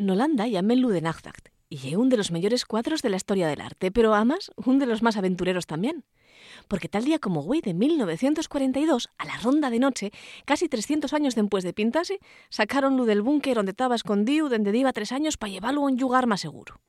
[0.00, 3.60] Nolanda llamen de Nachtakt y es uno de los mejores cuadros de la historia del
[3.60, 6.06] arte, pero además uno de los más aventureros también.
[6.68, 10.10] Porque tal día como güey de 1942, a la ronda de noche,
[10.46, 12.18] casi 300 años después de pintarse,
[12.48, 16.26] sacaron del búnker donde estaba escondido, donde iba tres años, para llevarlo a un lugar
[16.26, 16.80] más seguro.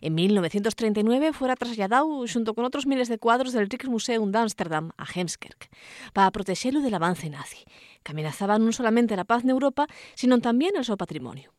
[0.00, 5.04] En 1939 fuera trasladado junto con otros miles de cuadros del Rijksmuseum de Ámsterdam a
[5.04, 5.70] Hemskerk
[6.12, 7.64] para protegerlo del avance nazi,
[8.02, 9.86] que amenazaban no solamente la paz en Europa,
[10.16, 11.52] sino también el su patrimonio.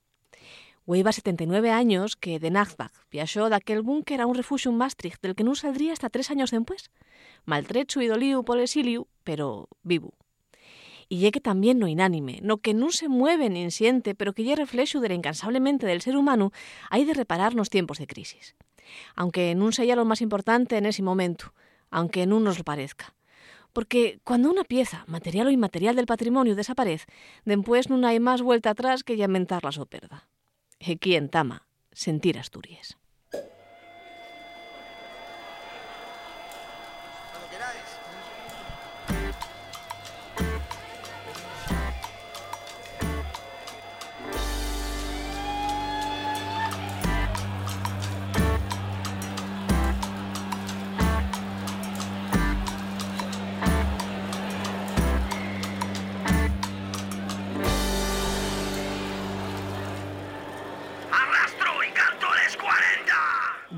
[0.90, 5.22] Hueva 79 años que de Nachtbach viajó de aquel búnker a un refugio en Maastricht
[5.22, 6.90] del que no saldría hasta tres años después.
[7.46, 10.16] Maltrecho y dolido por el exilio, pero vivo.
[11.08, 14.44] Y ye que también no inánime, no que no se mueve ni siente, pero que
[14.44, 16.52] ye reflejo del incansablemente del ser humano,
[16.90, 18.56] hay de reparar los tiempos de crisis.
[19.16, 21.54] Aunque no sea lo más importante en ese momento,
[21.92, 23.14] aunque no nos lo parezca.
[23.74, 27.06] Porque cuando una pieza, material o inmaterial del patrimonio, desaparece,
[27.46, 30.28] después no hay más vuelta atrás que lamentarla o perda.
[30.80, 32.99] Aquí en Tama, sentir Asturias.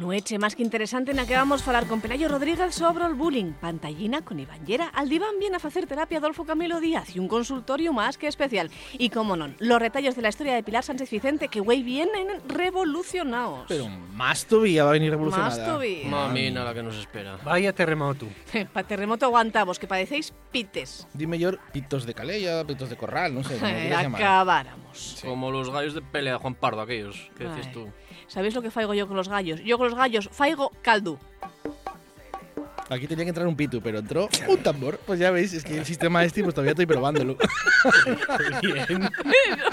[0.02, 4.26] Noche más que interesante na que vamos falar con Pelayo Rodríguez sobre el bullying, pantallina
[4.26, 7.94] con Iván Llera, al diván viene a hacer terapia Adolfo Camilo Díaz y un consultorio
[7.94, 8.72] más que especial.
[8.98, 12.28] Y como no, los retallos de la historia de Pilar Sánchez Vicente que güey vienen
[12.48, 13.66] revolucionados.
[13.68, 15.50] Pero más todavía va a venir revolucionada.
[15.56, 16.08] Más todavía.
[16.10, 17.38] Mamina la que nos espera.
[17.46, 18.26] Vaya terremoto.
[18.74, 21.08] Pa terremoto aguantamos, que padecéis pites.
[21.14, 23.60] Dime yo, pitos de calella, pitos de corral, no sé.
[23.60, 24.22] como quieras llamar.
[24.22, 25.22] Acabáramos.
[25.24, 27.30] Como los gallos de pelea de Juan Pardo, aquellos.
[27.38, 27.50] ¿Qué Ay.
[27.52, 27.88] decís tú?
[28.28, 29.62] ¿Sabéis lo que faigo yo con los gallos?
[29.64, 31.20] Yo con los gallos faigo caldo.
[32.90, 35.00] Aquí tenía que entrar un pitu, pero entró un tambor.
[35.06, 37.38] Pues ya veis, es que el sistema este, pues todavía estoy probándolo.
[38.62, 39.10] Bien.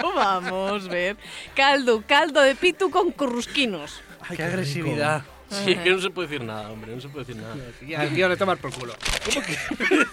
[0.00, 1.16] No vamos a ver.
[1.54, 4.02] Caldo, caldo de pitu con currusquinos.
[4.36, 5.24] Qué agresividad.
[5.50, 7.56] Sí, que no se puede decir nada, hombre, no se puede decir nada.
[7.86, 8.94] Y al tío le tomar por culo.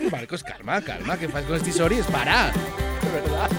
[0.09, 2.05] Marcos, calma, calma, que fas con este stories?
[2.05, 2.51] Para.
[2.51, 3.49] De verdad.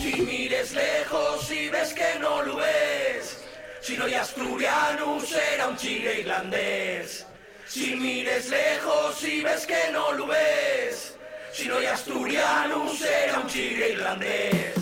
[0.00, 2.79] Si mires lejos y ves que no lo ves,
[3.80, 7.26] si no hay asturiano será un chile irlandés.
[7.66, 11.16] Si mires lejos y ves que no lo ves,
[11.52, 14.74] si no hay asturiano será un chile irlandés.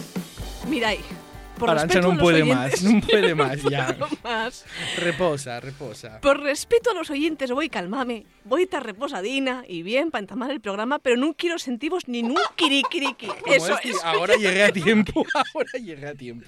[0.67, 1.18] Mira ahí.
[1.59, 3.97] Por Arancha respeto a no los puede oyentes, más, no puede más ya.
[3.99, 4.65] no más.
[4.99, 6.21] Reposa, reposa.
[6.21, 10.61] Por respeto a los oyentes, voy calmame, voy estar reposadina y bien para entamar el
[10.61, 13.29] programa, pero no quiero sentivos ni un kirikiriki.
[13.47, 14.03] Eso es.
[14.05, 16.47] Ahora llegué a tiempo, ahora llegué a tiempo.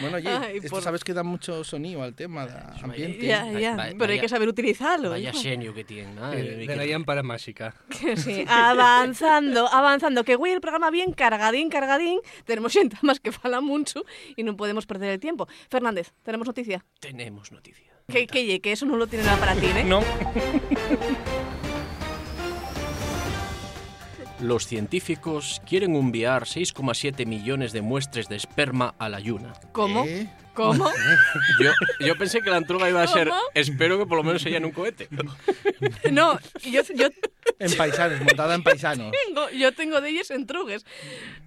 [0.00, 3.26] Bueno, oye, Ay, esto por- sabes que da mucho sonido al tema, da ambiente.
[3.26, 5.10] Ya, ya, Vaya- pero hay que saber utilizarlo.
[5.10, 6.14] Vaya genio que tiene.
[6.14, 6.30] ¿no?
[6.30, 7.74] De, de la lámpara mágica.
[8.16, 13.60] Sí, avanzando, avanzando, que voy el programa bien cargadín, cargadín, tenemos gente más que fala
[13.60, 14.04] mucho
[14.36, 15.48] y no podemos perder el tiempo.
[15.68, 16.84] Fernández, tenemos noticia.
[17.00, 17.92] Tenemos noticia.
[18.08, 19.82] Que, que, eso no lo tiene nada para ti, ¿eh?
[19.84, 20.00] No,
[24.40, 29.54] Los científicos quieren enviar 6,7 millones de muestras de esperma a la Luna.
[29.72, 30.04] ¿Cómo?
[30.04, 30.30] ¿Eh?
[30.52, 30.90] ¿Cómo?
[31.60, 31.70] Yo,
[32.00, 33.28] yo pensé que la antruga iba a ser.
[33.28, 33.40] ¿Cómo?
[33.54, 35.08] Espero que por lo menos sea en un cohete.
[36.10, 37.08] No, yo, yo,
[37.58, 39.12] en paisanos, montada en paisanos.
[39.26, 40.86] tengo, yo tengo de ellos en trugues.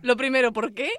[0.03, 0.91] Lo primero, ¿por qué?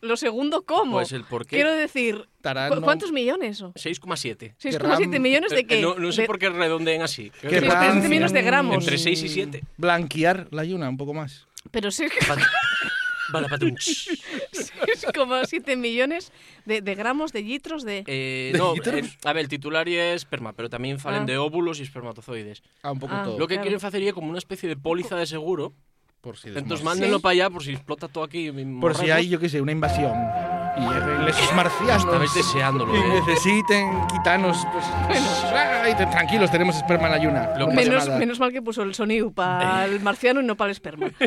[0.00, 0.92] Lo segundo, ¿cómo?
[0.92, 1.56] Pues el por qué.
[1.56, 3.62] Quiero decir, Tarán, ¿cu- no- ¿cuántos millones?
[3.62, 3.72] o?
[3.74, 4.54] 6,7.
[4.58, 5.80] 6,7 millones de Eh, qué?
[5.80, 7.30] No, no sé De- por qué redondeen así.
[7.40, 8.08] Qué que 6,7 rancia.
[8.10, 8.74] millones de gramos.
[8.76, 9.62] Entre 6 y 7.
[9.78, 11.46] Blanquear la yuna un poco más.
[11.70, 12.06] Pero sí,
[13.32, 13.74] Vale, patrón.
[14.52, 16.30] 6,7 millones
[16.66, 18.04] de, de gramos, de litros, de...
[18.06, 18.94] Eh, ¿De no, litros?
[18.94, 21.26] eh, a ver, el titular es esperma, pero también falen Ah.
[21.26, 22.62] de óvulos y espermatozoides.
[22.82, 23.22] Ah, un poco Ah.
[23.24, 23.38] todo.
[23.38, 23.68] Lo que Claro.
[23.70, 25.72] quieren hacer es como una especie de póliza de seguro.
[26.24, 27.22] Por si, Entonces mándenlo Sí.
[27.22, 28.50] para allá por si explota todo aquí.
[28.80, 30.12] por si hay, yo qué sé, una invasión.
[30.76, 32.02] Y esos marcianos.
[32.04, 32.96] Estabais deseándolo.
[32.96, 33.20] Y ¿eh?
[33.26, 34.56] necesiten quitarnos.
[34.72, 34.84] Pues,
[35.54, 37.54] ay, tranquilos, tenemos esperma en la yuna.
[37.58, 40.72] No Menos, menos mal que puso el sonido para el marciano y no para el
[40.72, 41.10] esperma.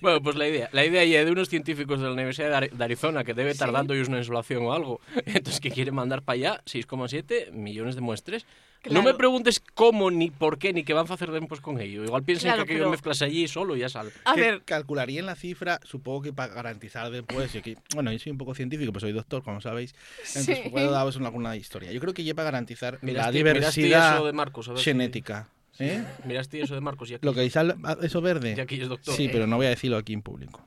[0.00, 0.68] Bueno, pues la idea.
[0.70, 3.50] La idea ya de unos científicos de la Universidad de Ari- de Arizona que debe
[3.50, 5.00] estar dando ellos una insolación o algo.
[5.26, 8.46] Entonces que quieren mandar para allá 6,7 millones de muestras.
[8.84, 9.18] No me Claro.
[9.18, 12.04] preguntes cómo, ni por qué, ni qué van a hacer después con ello.
[12.04, 14.10] Igual piensen Claro, que aquello pero- mezclas allí solo y ya sale.
[14.24, 17.52] A que ver, calcularían la cifra, supongo que para garantizar después.
[17.94, 19.94] bueno, yo soy un poco científico, pues soy doctor, como sabéis.
[20.28, 20.68] Entonces Sí.
[20.70, 21.92] puedo daros alguna historia.
[21.92, 24.78] Yo creo que lleva a garantizar la Miraste- miraste diversidad eso de Marcos, a ver
[24.78, 25.48] si- genética.
[25.80, 26.04] ¿eh?
[26.24, 28.54] Miraste eso de Marcos y aquí, Lo que dice al- eso verde.
[28.56, 29.14] y aquí es doctor.
[29.14, 30.64] Sí, pero no voy a decirlo aquí en público.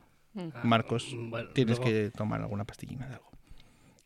[0.64, 3.31] Marcos, bueno, tienes luego- que tomar alguna pastillina de algo.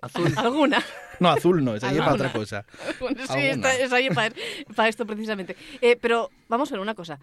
[0.05, 0.33] Azul.
[0.37, 0.83] ¿Alguna?
[1.19, 2.13] No, azul no, es para Alguna.
[2.13, 2.65] otra cosa.
[2.99, 4.33] Bueno, sí, está, está ahí para,
[4.75, 5.55] para esto precisamente.
[5.81, 7.19] Eh, pero vamos a ver una cosa.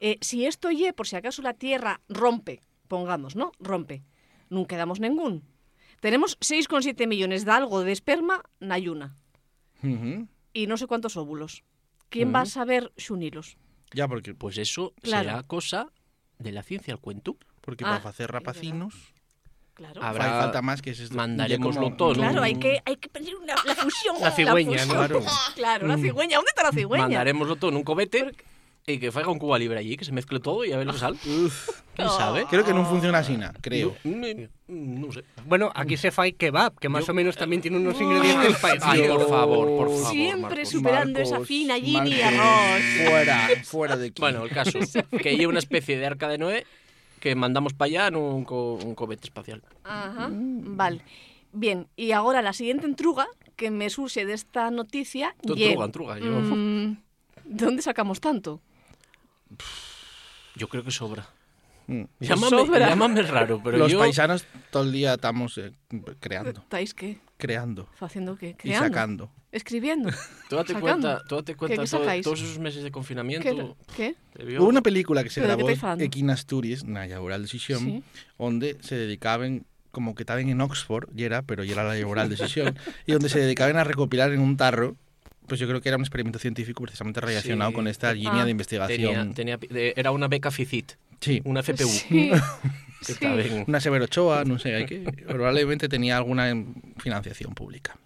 [0.00, 3.52] Eh, si esto oye, por si acaso la Tierra rompe, pongamos, ¿no?
[3.60, 4.02] Rompe.
[4.48, 5.44] No quedamos ningún.
[6.00, 9.16] Tenemos 6,7 millones de algo de esperma na yuna.
[9.82, 10.26] Ujú.
[10.52, 11.62] Y no sé cuántos óvulos.
[12.08, 13.56] ¿Quién va a saber xunilos?
[13.92, 15.28] Ya, porque, Pues eso Claro.
[15.28, 15.92] será cosa
[16.38, 17.36] de la ciencia, el cuento.
[17.60, 18.94] porque Ah, para hacer es rapacinos
[19.80, 20.02] Claro.
[20.02, 21.14] Habrá- falta más que es esto.
[21.16, 22.12] mandaremoslo como- todo.
[22.12, 24.16] Claro, hay que, hay que pedir una- la fusión.
[24.20, 24.88] La cigüeña, fusión.
[24.88, 24.94] ¿no?
[25.08, 25.20] Claro.
[25.56, 26.36] Claro, la cigüeña.
[26.36, 27.04] ¿Dónde está la cigüeña?
[27.04, 28.30] Mandaremoslo todo en un cobete
[28.86, 30.92] y que faiga un Cuba libre allí, que se mezcle todo y a ver lo
[30.92, 31.16] que sale.
[31.22, 32.44] ¿Quién sabe?
[32.50, 33.94] Creo que no funciona así, na, creo.
[34.04, 34.26] No,
[34.68, 35.22] mm, no sé.
[35.46, 39.28] Bueno, aquí se fai kebab, que más o menos también tiene unos ingredientes Ay, por
[39.28, 40.10] favor, por favor.
[40.12, 40.68] Siempre Marcos.
[40.70, 42.82] superando esa fina Gini y arroz.
[43.06, 44.20] Fuera, fuera de aquí.
[44.20, 44.78] Bueno, el caso,
[45.22, 46.66] que hay una especie de arca de Noé
[47.20, 49.62] que mandamos para allá en un, co- un cohete espacial.
[49.84, 51.02] Ajá, vale.
[51.52, 53.26] Bien, y ahora la siguiente entruga
[53.56, 55.34] que me surge de esta noticia...
[55.42, 56.96] Tú entruga, entruga, yo- mm,
[57.44, 58.60] ¿De dónde sacamos tanto?
[60.56, 61.28] Yo creo que sobra.
[61.86, 62.02] Mm.
[62.20, 62.88] Llámame, sobra.
[62.88, 63.98] llámame raro, pero Los yo...
[63.98, 65.72] paisanos todo el día estamos eh,
[66.20, 67.18] creando, ¿Estáis qué?
[67.40, 68.50] Creando ¿Haciendo qué?
[68.50, 68.86] y ¿Creando?
[68.88, 69.30] sacando.
[69.50, 70.10] ¿Escribiendo?
[70.48, 70.80] Tú date sacando.
[71.08, 72.22] cuenta, tú date cuenta qué todo- sacáis?
[72.24, 72.92] todos esos meses de ¿Qué?
[72.92, 73.76] confinamiento.
[73.96, 74.14] ¿Qué?
[74.44, 78.02] vio- Hubo una película que se qué grabó aquí en Asturias, na Laboral Decisión, Sí.
[78.38, 82.28] donde se dedicaban, como que estaban en Oxford, y era, pero ya era la Laboral
[82.28, 82.76] Decisión,
[83.06, 84.94] y donde se dedicaban a recopilar en un tarro,
[85.48, 87.74] pues yo creo que era un experimento científico precisamente relacionado Sí.
[87.74, 88.44] con esta línea Ah.
[88.44, 89.34] de investigación.
[89.34, 91.88] tenía, tenía, era una beca FICIT, Sí, una FPU.
[91.88, 92.30] Sí.
[93.18, 96.52] que una Severo Ochoa, no sé, hay que, probablemente tenía alguna
[96.98, 97.96] financiación pública.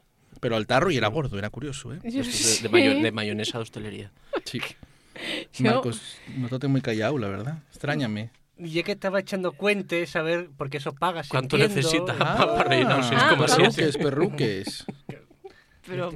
[0.41, 1.99] Pero el tarro y era gordo, era curioso, ¿eh?
[2.05, 2.69] Yo de, de sí.
[2.71, 4.11] mayo- de mayonesa de hostelería.
[4.45, 4.61] Sí.
[5.55, 7.59] Yo- Marcos, notate muy callado, la verdad.
[7.71, 8.31] Extrañame.
[8.59, 11.29] Y ya que estaba echando cuentes, a ver, porque eso pagas.
[11.29, 13.97] ¿Cuánto necesita para rellenar un Ah, 6,7?
[13.97, 14.85] perruques, perruques.
[15.87, 16.13] Pero,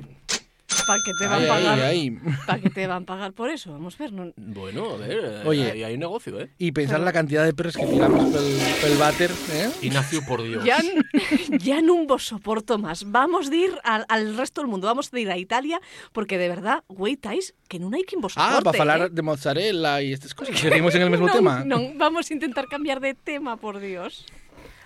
[0.88, 1.80] ¿para qué te van Ahí, a ahí, pagar?
[1.84, 2.18] ahí.
[2.46, 3.70] ¿Para qué te van a pagar por eso?
[3.72, 4.12] Vamos a ver.
[4.12, 4.32] No...
[4.36, 5.70] Bueno, a ver, eh, Oye.
[5.70, 6.50] hay, hay un negocio, ¿eh?
[6.58, 8.42] Y pensar la cantidad de perros que tiramos pel,
[8.82, 9.70] pel váter, ¿eh?
[9.82, 10.64] Ignacio, por Dios.
[10.64, 10.78] Ya,
[11.58, 13.04] ya no vos soporto más.
[13.10, 14.86] Vamos de ir al, al resto del mundo.
[14.88, 15.80] Vamos de ir a Italia
[16.12, 18.54] porque de verdad, güey, tais que no hay quien vos soporte.
[18.56, 18.80] Ah, para ¿eh?
[18.80, 20.58] hablar de mozzarella y estas cosas.
[20.58, 21.62] Seguimos en el mismo No, tema.
[21.64, 24.24] no, vamos a intentar cambiar de tema, por Dios.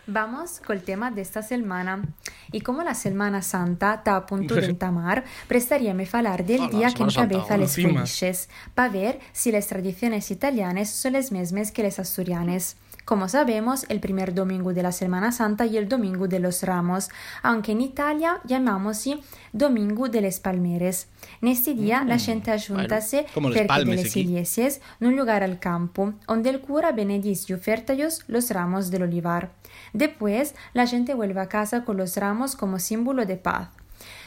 [0.07, 2.03] Vamos col tema desta settimana.
[2.51, 6.87] E come la Semana Santa sta a punto di entamar, prestaríame falar del Hola, día
[6.89, 11.71] que Semana Santa, encabeza les felices, para ver si las tradiciones italianas son las mismas
[11.71, 12.77] que las asturianas.
[13.05, 17.11] Como sabemos, el primer domingo de la Semana Santa y el domingo de los Ramos,
[17.43, 19.05] aunque en Italia llamamos
[19.53, 21.09] Domingo de les Palmeres.
[21.41, 22.53] En este día la gente
[23.35, 27.47] como les cerca de las iglesias en un lugar al campo, donde el cura benedice
[27.49, 27.95] y oferta
[28.29, 29.51] los ramos del olivar.
[29.93, 33.69] Después, la gente vuelve a casa con los ramos como símbolo de paz.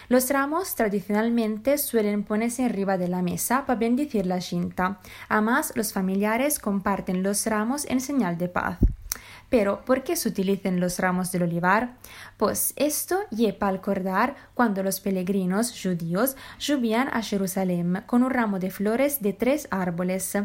[0.07, 4.99] Los ramos tradicionalmente suelen ponerse arriba de la mesa para bendecir la cinta.
[5.29, 8.77] Además, los familiares comparten los ramos en señal de paz.
[9.49, 11.93] Pero, ¿por qué se utilizan los ramos del olivar?
[12.35, 18.59] Pues esto lleva para acordar cuando los peregrinos judíos subían a Jerusalén con un ramo
[18.59, 20.37] de flores de tres árboles: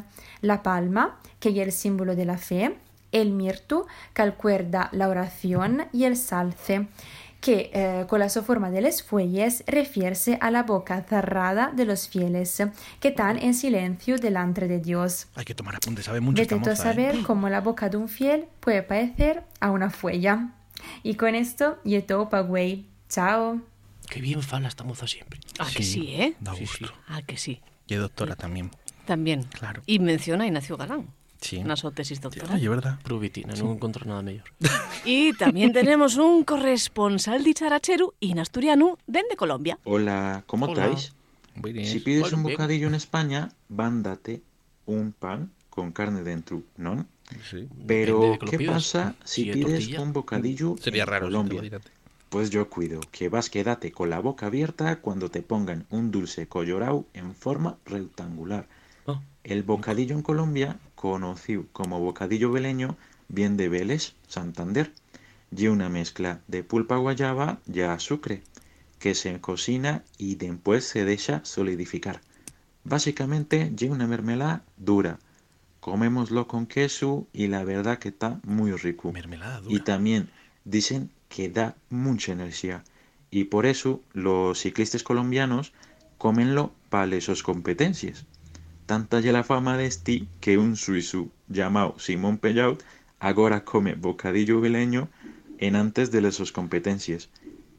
[0.43, 2.77] la palma, que es el símbolo de la fe,
[3.11, 6.87] el mirto, que recuerda la oración, y el salce,
[7.41, 11.85] que eh, con la su forma de las fuelles refiere a la boca cerrada de
[11.85, 12.63] los fieles,
[13.01, 15.27] que están en silencio delante de Dios.
[15.35, 16.77] Hay que tomar apuntes, sabe mucho a moza, ¿eh?
[16.77, 20.51] saber cómo la boca de un fiel puede parecer a una fuella.
[21.03, 22.87] Y con esto, y todo pa' güey.
[23.09, 23.61] Chao.
[24.09, 25.41] Qué bien fala esta moza siempre.
[25.59, 26.35] Ah, que sí, ¿eh?
[26.41, 26.87] Da Sí, gusto.
[26.87, 26.93] sí.
[27.09, 27.61] Ah, que sí.
[27.87, 28.71] Y doctora también.
[29.05, 29.45] También.
[29.45, 29.83] Claro.
[29.87, 31.09] Y menciona a Ignacio Galán.
[31.41, 31.57] Sí.
[31.59, 32.51] Una su tesis doctoral.
[32.53, 32.99] Ay, es verdad.
[33.03, 34.49] Probitina, no encuentro nada mejor.
[35.05, 39.79] Y también tenemos un corresponsal dicharacheru in asturiano dende Colombia.
[39.85, 40.85] Hola, ¿cómo Hola.
[40.87, 41.15] estáis?
[41.55, 41.87] Muy bien.
[41.87, 42.55] Si pides un bien.
[42.55, 44.43] bocadillo en España, vándate
[44.87, 47.07] un pan con carne dentro, ¿no?
[47.49, 47.69] Sí.
[47.87, 50.01] Pero, de que lo ¿qué pasa si Si pides tortilla.
[50.03, 51.27] un bocadillo Sería en raro.
[51.27, 51.57] si Colombia?
[51.57, 51.81] lo dirán.
[52.29, 56.47] Pues yo cuido que vas quédate con la boca abierta cuando te pongan un dulce
[56.47, 58.69] colorado en forma rectangular.
[59.07, 59.21] Ah.
[59.43, 62.95] El bocadillo en Colombia, conocido como bocadillo veleño,
[63.29, 64.93] viene de Vélez, Santander,
[65.51, 68.41] y una mezcla de pulpa guayaba y azúcar,
[68.99, 72.21] que se cocina y después se deja solidificar.
[72.85, 75.19] Básicamente, y una mermelada dura.
[75.81, 79.11] Comémoslo con queso y la verdad que está muy rico.
[79.11, 80.29] Mermelada Y también
[80.67, 82.85] dicen que da mucha energía.
[83.31, 85.73] Y por eso los ciclistas colombianos
[86.19, 88.27] comenlo para sus competencias.
[88.91, 92.83] Tanta ya la fama de este que un suizo llamado Simón Pellaut
[93.21, 95.09] agora come bocadillo veleño
[95.59, 97.29] en antes de las sus competencias,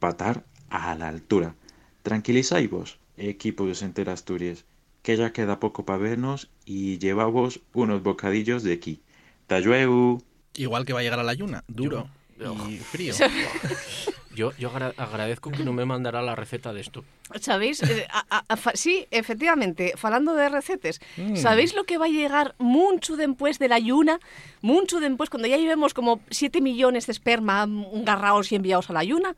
[0.00, 1.54] patar a la altura.
[2.02, 4.64] Tranquilizáis vos, equipo de Center Asturias,
[5.02, 9.02] que ya queda poco para vernos y llevamos unos bocadillos de aquí.
[9.48, 10.22] Tallueu.
[10.54, 13.12] Igual que va a llegar a la yuna, duro Yo- y frío.
[14.34, 17.04] Yo, yo agra- agradezco que no me mandará la receta de esto.
[17.40, 17.82] ¿Sabéis?
[17.82, 21.36] Eh, a- a- a fa- sí, efectivamente, falando de recetes, Mm.
[21.36, 24.20] ¿sabéis lo que va a llegar mucho después de la yuna?
[24.60, 29.04] Mucho después, cuando ya llevemos como 7 millones de esperma garraos y enviados a la
[29.04, 29.36] yuna,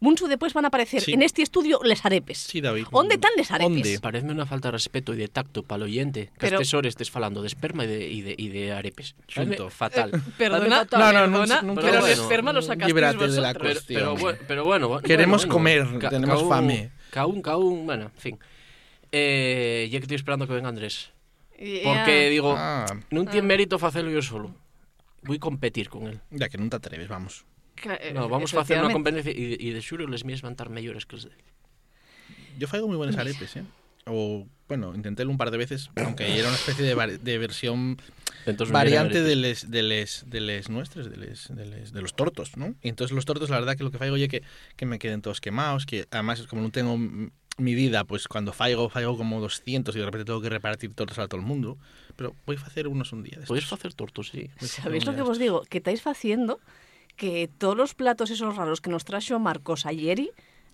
[0.00, 1.12] mucho después van a aparecer Sí.
[1.14, 2.38] en este estudio les arepes.
[2.38, 2.86] Sí, David.
[2.92, 3.72] ¿Dónde están les arepes?
[3.72, 4.00] ¿Dónde?
[4.00, 6.92] Parecme unha falta de respeto e de tacto para o oyente que Pero- estes horas
[6.92, 9.16] estés falando de esperma e de, e de, e de arepes.
[9.30, 9.70] Xunto.
[9.72, 10.10] Parece Fatal.
[10.36, 10.98] Perdona, Fatal.
[11.00, 13.54] No, no, perdona, nunca- pero el esperma lo sacasteis Líbrate de la vosotros.
[13.54, 13.96] Pero, cuestión.
[14.00, 16.78] pero, bueno, pero bueno, bueno, Queremos bueno, comer, ca- tenemos ca un- fame.
[17.14, 18.36] Ca un, ca un, bueno, en fin.
[19.12, 21.10] Eh, ya que estoy esperando que venga Andrés.
[21.58, 21.80] Ya.
[21.86, 22.84] Porque digo, Ah,
[23.14, 24.50] non tiene mérito facelo yo solo.
[25.22, 26.18] Voy competir con él.
[26.34, 27.46] ya que non te atreves, vamos.
[27.82, 28.94] Eh, No, vamos a facer unha efectivamente.
[28.94, 31.34] competencia e, e de xuro les mías van estar mellores que os de.
[32.58, 33.64] Yo faigo muy buenas arepes, ¿eh?
[34.06, 37.96] O, bueno, intenté un par de veces, aunque era una especie de, var- de versión
[38.44, 42.14] Entonces, variante de les, de les, de les nuestros, de, les, de, les- de los
[42.14, 42.74] tortos, ¿no?
[42.82, 44.42] Y entonces los tortos, la verdad que lo que faigo oye que,
[44.76, 48.88] que me queden todos quemados, que además como no tengo mm, medida, pues cuando faigo,
[48.90, 51.78] faigo como 200 y de repente tengo que repartir tortos a todo el mundo,
[52.14, 53.38] pero voy a hacer unos un día.
[53.42, 53.68] estos.
[53.70, 54.50] facer tortos, sí.
[54.56, 55.62] Hacer ¿Sabéis lo que vos digo?
[55.62, 56.60] Que estáis haciendo
[57.16, 60.20] que todos los platos esos raros que nos trajo Marcos ayer,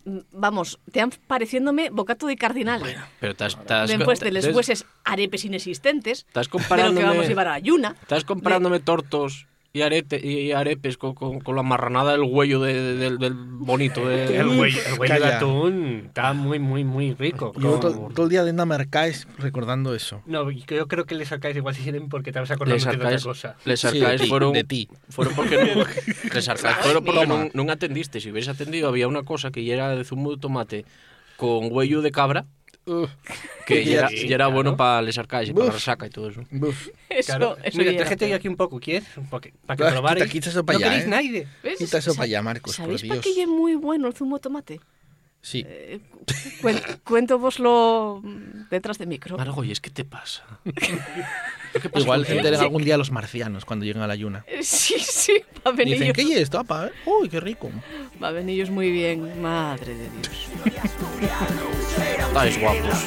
[0.04, 2.82] mm, vamos, te han pareciéndome bocato de cardinal.
[3.20, 7.24] Pero estás, estás, Después de les hueses arepes inexistentes, Estás de lo que comparándome, vamos
[7.26, 7.96] a llevar a la yuna.
[8.00, 12.74] estás comparándome tortos y, arete, y arepes con, con, con la marranada del huello de-
[12.74, 14.08] de- del, del bonito.
[14.08, 17.52] De, El güey, el de atún está muy, muy, muy rico.
[17.54, 20.22] Yo Como- todo, todo el día de anda mercáis recordando eso.
[20.26, 22.54] No, y que yo creo que le sacáis igual si quieren porque te vas a
[22.54, 23.56] acordar les de otra cosa.
[23.64, 24.88] les Sí, de arcáis ti, fueron, de ti.
[25.08, 25.56] fueron porque
[26.34, 28.18] les arcáis fueron porque non atendiste.
[28.20, 30.84] Si hubieras atendido, había una cosa que ya era de zumo de tomate
[31.36, 32.44] con huello de cabra,
[33.66, 34.52] que ya era, sí, ya era claro.
[34.52, 36.42] bueno para les arcáis y para la resaca y todo eso.
[36.50, 36.88] Buf.
[37.08, 37.56] Eso, Claro.
[37.62, 38.36] eso Mira, feo.
[38.36, 39.04] aquí un poco, ¿quieres?
[39.30, 40.24] Para que, para que Ah, probaréis.
[40.26, 41.08] quita- quita eso pa' no allá, queréis ¿eh?
[41.08, 41.46] nadie.
[41.78, 44.80] Quita eso para allá, Marcos, ¿Sabéis para qué es muy bueno el zumo de tomate?
[45.42, 45.64] Sí.
[45.66, 46.00] Eh,
[46.60, 48.22] cuen- cuento voslo
[48.70, 49.38] detrás de micro.
[49.38, 50.44] Margoyes, ¿qué te pasa?
[50.64, 54.44] ¿Qué pasa Igual enteran algún día los marcianos cuando lleguen a la yuna.
[54.46, 56.90] Eh, Sí, sí, va a Y venir dicen, ¿qué es esto, apa?
[57.06, 57.70] Uy, qué rico.
[58.22, 60.48] Va a venir ellos muy bien, madre de Dios.
[62.28, 63.06] Estáis guapos.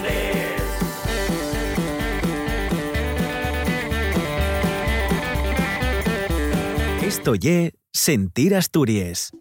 [7.02, 9.32] Esto ye Sentir Asturias.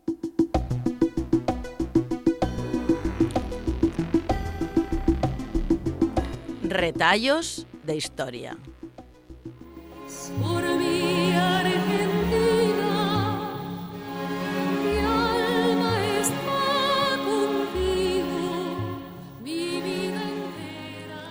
[6.73, 8.57] Retallos de historia.
[10.41, 12.91] Por mi Argentina,
[14.83, 18.77] mi alma está contigo,
[19.43, 21.23] mi vida entera.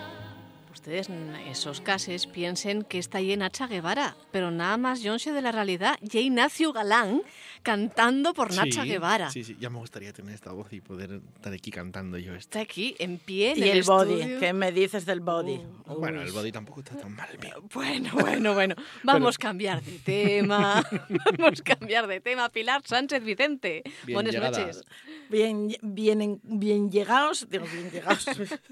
[0.72, 5.42] Ustedes en esos casos piensen que está ahí Nacha Guevara, pero nada más Jonse de
[5.42, 7.24] la realidad, ya Ignacio Galán
[7.62, 9.30] cantando por Nacha Sí, Guevara.
[9.32, 12.39] Sí, sí, ya me gustaría tener esta voz y poder estar aquí cantando yo esto.
[12.39, 14.39] Está aquí, en pie, en Y el body, estudio.
[14.39, 15.62] ¿qué me dices del body?
[15.88, 17.30] Uh, Bueno, el body tampoco está tan mal.
[17.39, 17.53] bien.
[17.74, 18.75] Bueno, bueno, bueno.
[19.03, 20.84] Vamos a cambiar de tema.
[21.38, 22.50] Vamos a cambiar de tema.
[22.50, 23.84] Pilar Sánchez Vicente.
[24.06, 24.60] Bien Buenas llegada.
[24.60, 24.84] noches.
[25.30, 28.25] Bien, bien, bien llegados, digo, bien llegados.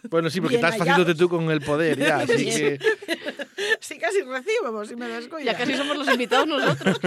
[0.10, 2.79] Bueno, sí, porque Bien estás haciéndote tú con el poder ya, así que...
[3.79, 5.46] sí, casi recibo, si me descuidas.
[5.46, 7.00] Ya casi somos los invitados nosotros.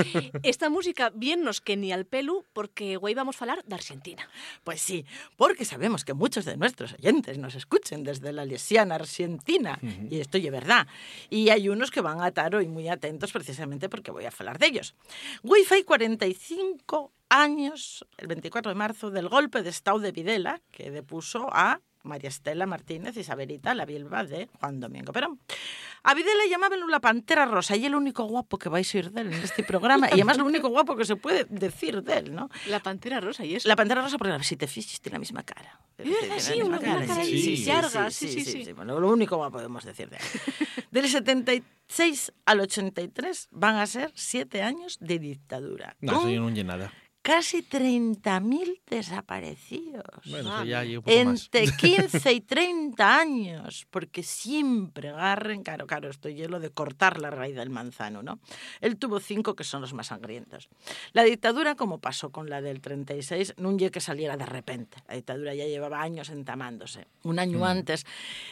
[0.43, 4.29] Esta música bien nos que ni al pelu porque hoy vamos a hablar de Argentina.
[4.63, 9.79] Pues sí, porque sabemos que muchos de nuestros oyentes nos escuchen desde la lesiana argentina,
[10.11, 10.87] y esto es verdad.
[11.31, 14.59] Y hay unos que van a estar hoy muy atentos precisamente porque voy a hablar
[14.59, 14.95] de ellos.
[15.43, 21.49] Wi-Fi 45 años, el 24 de marzo, del golpe de Estado de Videla, que depuso
[21.53, 25.41] a María Estela Martínez y Saberita, la viuda de Juan Domingo Perón.
[26.05, 29.13] A Videla llamábanlo la Pantera Rosa y es el único guapo que vais a oír
[29.13, 32.19] de él en este programa y además lo único guapo que se puede decir de
[32.19, 32.49] él, ¿no?
[32.67, 33.69] La Pantera Rosa y eso.
[33.69, 35.79] La pantera rosa, porque si te fijas, tiene la misma cara.
[35.99, 38.73] Es verdad, sí, una- cara así larga, sí, sí, sí.
[38.73, 40.23] Bueno, lo único que podemos decir de él.
[40.91, 45.97] Del 76 al 83 van a ser siete años de dictadura.
[46.01, 46.93] No, con eso yo no oye nada.
[47.23, 50.05] Casi 30.000 desaparecidos.
[50.29, 51.45] Bueno, ya un poco más.
[51.45, 57.21] Entre 15 y 30 años, porque siempre agarren, claro, claro, esto es lo de cortar
[57.21, 58.41] la raíz del manzano, ¿no?
[58.81, 60.69] Él tuvo cinco que son los más sangrientos.
[61.13, 64.99] La dictadura, como pasó con la del 36, no lle que saliera de repente.
[65.09, 67.07] La dictadura ya llevaba años entamándose.
[67.23, 67.63] Un año Mm.
[67.65, 68.05] antes,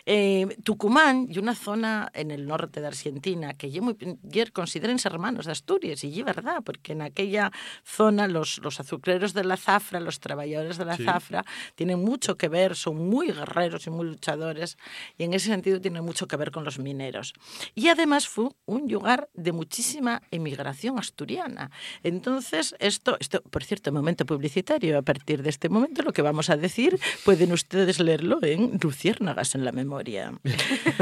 [0.07, 5.09] eh, Tucumán y una zona en el norte de Argentina que lle muy, lle considérense
[5.09, 7.51] hermanos de Asturias, y es verdad, porque en aquella
[7.85, 11.05] zona los, los azucareros de la zafra, los trabajadores de la Sí.
[11.05, 14.77] zafra, tienen mucho que ver, son muy guerreros y muy luchadores,
[15.19, 17.35] y en ese sentido tienen mucho que ver con los mineros.
[17.75, 21.71] Y además fue un lugar de muchísima emigración asturiana.
[22.03, 26.51] Entonces, esto, esto, por cierto, momento publicitario, a partir de este momento lo que vamos
[26.51, 30.33] a decir pueden ustedes leerlo en Luciérnagas en la memoria.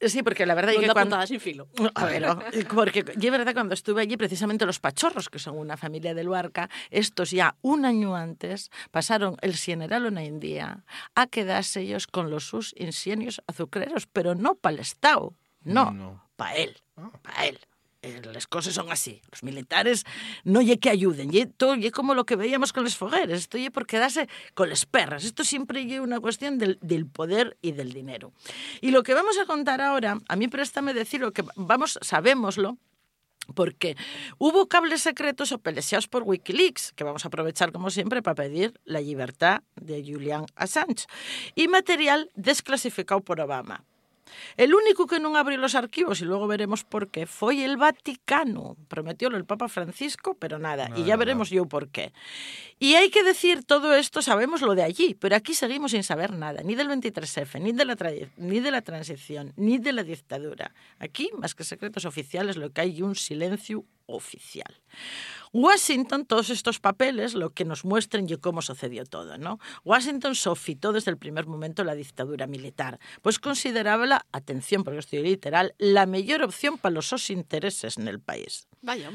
[0.00, 1.24] Sí, porque la verdad es que cuando...
[1.26, 1.68] sin filo.
[1.94, 2.38] A ver, oh,
[2.74, 6.70] porque yo verdad cuando estuve allí, precisamente los pachorros, que son una familia de Luarca,
[6.90, 10.84] estos ya un año antes pasaron el General una India
[11.14, 16.24] a quedarse ellos con los sus ingenios azucareros, pero no para el Estado, no, No.
[16.36, 16.76] para él,
[17.22, 17.58] para él.
[18.04, 19.20] Eh, Las cosas son así.
[19.30, 20.04] Los militares
[20.42, 23.58] no lle que ayuden, lle, todo lle como lo que veíamos con los fogueres, esto
[23.58, 25.22] lle por quedarse con las perras.
[25.24, 28.32] Esto siempre lle una cuestión del, del poder y del dinero.
[28.80, 32.76] Y lo que vamos a contar ahora, a mí préstame decirlo que vamos, sabémoslo,
[33.54, 33.96] porque
[34.38, 39.00] hubo cables secretos opelexados por Wikileaks, que vamos a aprovechar como siempre para pedir la
[39.00, 41.06] libertad de Julian Assange,
[41.54, 43.84] y material desclasificado por Obama.
[44.56, 48.76] El único que non abriu os arquivos, e logo veremos por qué, foi el Vaticano.
[48.88, 50.88] Prometiólo el Papa Francisco, pero nada.
[50.96, 52.12] y ya veremos yo por qué.
[52.78, 56.32] Y hay que decir, todo esto sabemos lo de allí, pero aquí seguimos sin saber
[56.32, 57.96] nada, ni del 23F, ni de la,
[58.36, 60.74] ni de la transición, ni de la dictadura.
[60.98, 64.80] Aquí, más que secretos oficiales, lo que hay es un silencio oficial.
[65.52, 69.58] Washington, todos estos papeles, lo que nos muestran y cómo sucedió todo, ¿no?
[69.84, 75.22] Washington sofitó desde el primer momento la dictadura militar, pues consideraba la, atención, porque estoy
[75.22, 78.66] literal, la mejor opción para los sus intereses en el país.
[78.80, 79.10] Vaya.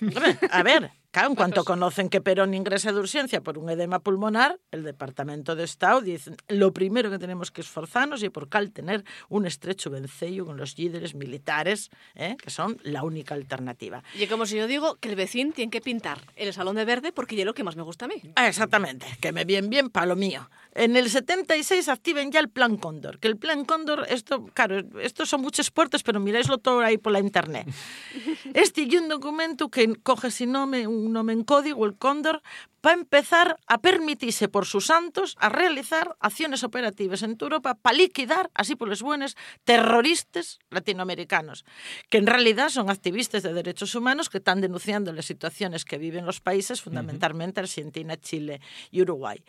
[0.00, 4.00] Hombre, A ver, claro, en cuanto conocen que Perón ingresa de urgencia por un edema
[4.00, 8.72] pulmonar, el Departamento de Estado dice lo primero que tenemos que esforzarnos y por cal
[8.72, 12.36] tener un estrecho vencello con los líderes militares, ¿eh?
[12.42, 14.02] que son la única alternativa.
[14.14, 17.12] Y como si yo digo que el vecino tiene que pintar el salón de verde
[17.12, 18.22] porque es lo que más me gusta a mí.
[18.36, 20.48] Ah, Exactamente, que me bien bien para lo mío.
[20.74, 25.28] En el 76 activen ya el Plan Cóndor, que el Plan Cóndor, esto, claro, estos
[25.28, 27.66] son muchos puertos, pero miráislo todo ahí por la internet.
[28.54, 32.42] Este y un documento que coge sin nome, un nome en código, el Cóndor,
[32.80, 38.50] para empezar a permitirse por sus santos a realizar acciones operativas en Europa para liquidar,
[38.54, 41.64] así por los buenos, terroristas latinoamericanos,
[42.10, 46.26] que en realidad son activistas de derechos humanos que están denunciando las situaciones que viven
[46.26, 49.42] los países, fundamentalmente Argentina, Chile y Uruguay.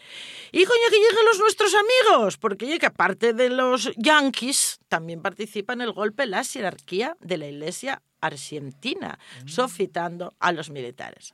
[0.51, 5.73] Y coño, que lleguen los nuestros amigos, porque que aparte de los yanquis, también participa
[5.73, 11.33] en el golpe la jerarquía de la Iglesia argentina, sofitando a los militares.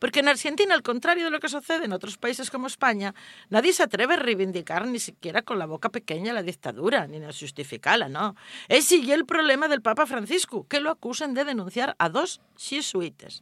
[0.00, 3.14] Porque en Argentina, al contrario de lo que sucede en otros países como España,
[3.50, 7.32] nadie se atreve a reivindicar ni siquiera con la boca pequeña la dictadura, ni a
[7.32, 8.34] justificarla, ¿no?
[8.68, 13.40] Ese y el problema del Papa Francisco, que lo acusan de denunciar a dos jesuitas.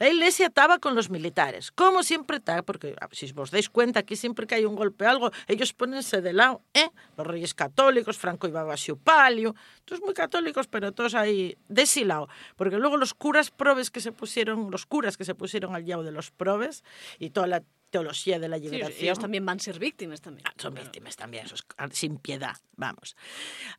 [0.00, 4.00] La iglesia estaba con los militares, como siempre está, porque ah, si os dais cuenta,
[4.00, 6.90] aquí siempre que hay un golpe o algo, ellos ponense de lado, ¿eh?
[7.16, 9.54] Los reyes católicos, Franco y Babasio Palio,
[9.84, 12.28] todos muy católicos, pero todos ahí de ese lado.
[12.56, 16.02] Porque luego los curas probes que se pusieron, los curas que se pusieron al lado
[16.02, 16.82] de los probes
[17.18, 19.04] y toda la teología de la Sí, liberación.
[19.04, 20.44] ellos también van a ser víctimas también.
[20.58, 21.64] Son víctimas también, eso es
[21.96, 23.16] sin piedad, vamos.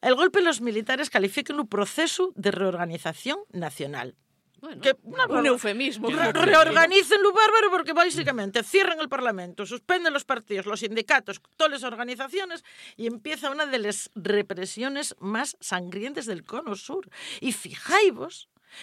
[0.02, 4.16] El golpe de los militares califican un proceso de reorganización nacional.
[4.62, 6.10] Bueno, Que una un eufemismo.
[6.10, 11.74] Re- reorganicen lo bárbaro porque básicamente cierran el Parlamento, suspenden los partidos, los sindicatos, todas
[11.74, 12.64] las organizaciones
[12.96, 17.10] y empieza una de las represiones más sangrientas del cono sur.
[17.42, 18.14] Y fijáis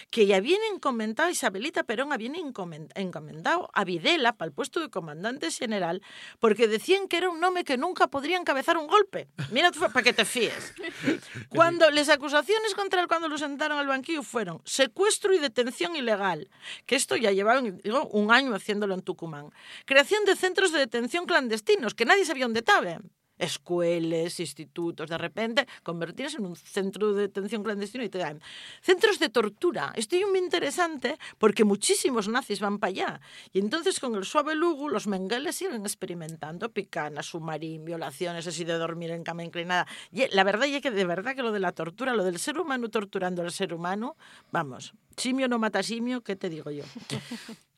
[0.09, 5.51] que ya habían encomendado, Isabelita Perón encomen- encomendado a Videla para el puesto de comandante
[5.51, 6.01] general
[6.39, 9.27] porque decían que era un nombre que nunca podría encabezar un golpe.
[9.51, 10.73] Mira para que te fíes.
[11.49, 16.49] Cuando las acusaciones contra él cuando lo sentaron al banquillo fueron secuestro y detención ilegal,
[16.85, 19.49] que esto ya llevaban digo, un año haciéndolo en Tucumán.
[19.85, 23.11] Creación de centros de detención clandestinos, que nadie sabía dónde estaban.
[23.37, 28.41] Escuelas, institutos, de repente convertirse en un centro de detención clandestino y te dan
[28.81, 29.91] centros de tortura.
[29.95, 33.21] Esto es muy interesante porque muchísimos nazis van para allá.
[33.51, 38.73] Y entonces con el suave lugo los mengueles siguen experimentando picanas, submarín, violaciones, así de
[38.73, 39.87] dormir en cama inclinada.
[40.11, 42.59] Y la verdad es que de verdad que lo de la tortura, lo del ser
[42.59, 44.15] humano torturando al ser humano,
[44.51, 46.83] vamos, simio no mata simio, ¿qué te digo yo?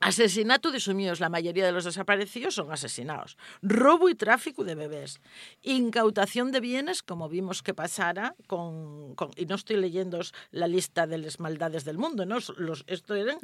[0.00, 3.36] Asesinato de sumios, la mayoría de los desaparecidos son asesinados.
[3.62, 5.20] Robo y tráfico de bebés.
[5.62, 9.14] Incautación de bienes, como vimos que pasara con...
[9.16, 10.20] con- y no estoy leyendo
[10.52, 12.38] la lista de las maldades del mundo, ¿no?
[12.58, 13.38] Los, esto eran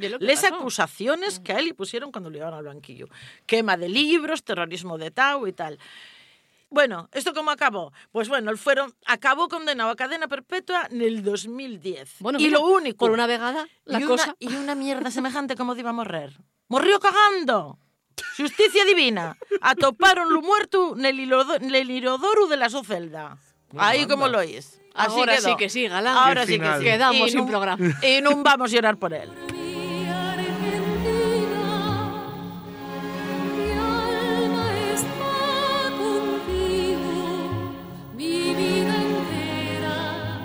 [0.50, 0.54] pasó.
[0.60, 3.08] acusaciones que a él le pusieron cuando lo llevaron al banquillo.
[3.46, 5.78] Quema de libros, terrorismo de Tau y tal.
[6.74, 7.92] Bueno, ¿esto cómo acabó?
[8.10, 12.16] Pues bueno, él fueron, acabó condenado a cadena perpetua en el 2010.
[12.18, 12.98] Bueno, y mira, lo único...
[12.98, 14.34] Por una vegada, la y cosa...
[14.40, 16.32] Una, y una mierda semejante como iba a morrer.
[16.68, 17.78] Morrió cagando.
[18.36, 19.36] Justicia divina.
[19.60, 23.38] Atoparon lo muerto nel ilodo- nel irodoru de la su celda.
[23.76, 24.80] Ahí como lo oís.
[24.94, 25.48] Así Ahora quedó.
[25.48, 26.16] sí que sí, galán.
[26.16, 26.84] Ahora sí que sí.
[26.84, 27.84] Quedamos Y sin programa.
[28.02, 29.30] Y no vamos a llorar por él.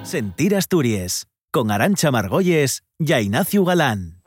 [0.10, 4.24] Sentir Asturias, con Arancha Margolles y Ignacio Galán.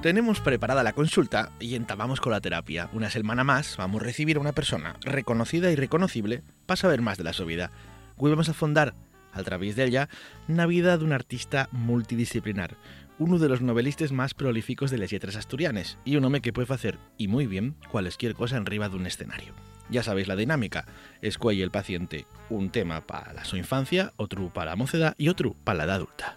[0.00, 2.88] Tenemos preparada la consulta y entabamos con la terapia.
[2.94, 7.18] Una semana más vamos a recibir a una persona reconocida y reconocible para saber más
[7.18, 7.70] de la su vida.
[8.16, 8.94] Hoy vamos a fondar,
[9.34, 10.08] a través de ella,
[10.48, 12.78] la vida de un artista multidisciplinar,
[13.18, 16.72] uno de los novelistas más prolíficos de las letras asturianes y un hombre que puede
[16.74, 19.52] hacer, y muy bien, cualquier cosa en riba de un escenario.
[19.90, 20.86] Ya sabéis la dinámica.
[21.20, 25.78] Escuelle el paciente un tema para su infancia, otro para la mocedad y otro para
[25.78, 26.36] la edad adulta.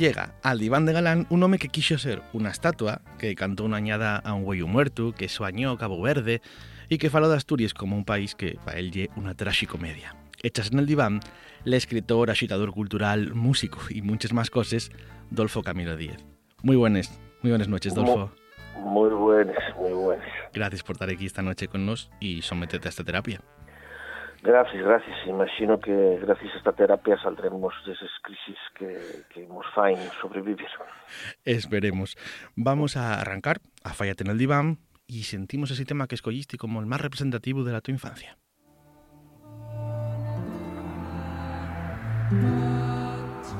[0.00, 3.76] Llega al diván de Galán un hombre que quiso ser una estatua, que cantó una
[3.76, 6.40] añada a un güeyo muerto, que soñó Cabo Verde
[6.88, 10.16] y que faló de Asturias como un país que para él lle una tragicomedia.
[10.42, 11.20] Hechas en el diván,
[11.64, 14.90] el escritor, agitador cultural, músico y muchas más cosas,
[15.30, 16.24] Dolfo Camilo Díez.
[16.62, 18.32] Muy buenas, muy buenas noches, Dolfo.
[18.78, 20.26] Muy buenas, muy buenas.
[20.54, 23.42] Gracias por estar aquí esta noche con nos y someterte a esta terapia.
[24.42, 25.16] Gracias, gracias.
[25.26, 28.96] Imagino que gracias a esta terapia saldremos de esas crisis que,
[29.32, 30.66] que hemos fain sobrevivir.
[31.44, 32.16] Esperemos.
[32.56, 36.80] Vamos a arrancar a Fallate en el diván y sentimos ese tema que escogiste como
[36.80, 38.38] el más representativo de la tu infancia.
[42.30, 43.50] Comieron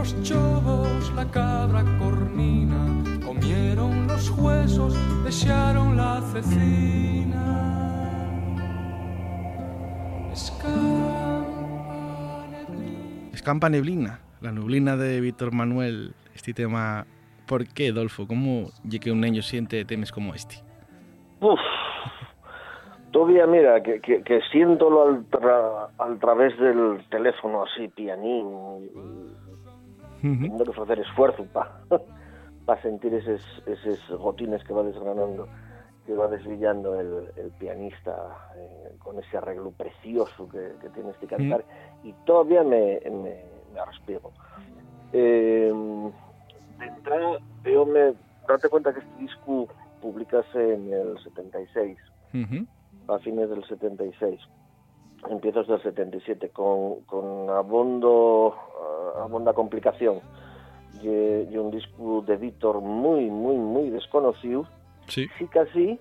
[0.00, 2.86] los chobos la cabra cornina,
[3.22, 7.36] comieron los huesos, desearon la cecina.
[10.32, 13.30] Escampa neblina.
[13.34, 17.04] Escampa Neblina, la neblina de Víctor Manuel, este tema.
[17.46, 18.26] ¿Por qué, Dolfo?
[18.26, 20.64] ¿Cómo ye que un niño siente temas como este?
[21.42, 21.60] Uf.
[23.10, 28.46] Todavía, mira, que, que, que siéntolo al, tra- al través del teléfono así, pianín,
[30.20, 31.80] tengo que hacer esfuerzo para
[32.66, 35.48] pa sentir esos, esos gotines que va desgranando,
[36.06, 38.14] que va desvillando el, el pianista
[38.56, 41.64] eh, con ese arreglo precioso que, que tienes que cantar,
[42.02, 44.30] y todavía me, me, me respiro.
[45.12, 45.72] Eh,
[46.78, 48.14] de entrada, yo me
[48.48, 49.68] date cuenta que este disco
[50.00, 51.98] publicase en el 76,
[53.08, 54.40] a fines del 76,
[55.28, 60.20] empiezos del 77, con, con abondo, ah, abonda complicación.
[61.02, 64.66] Y, y un disco de Víctor muy, muy, muy desconocido.
[65.06, 65.26] Sí.
[65.38, 65.98] Sí que así,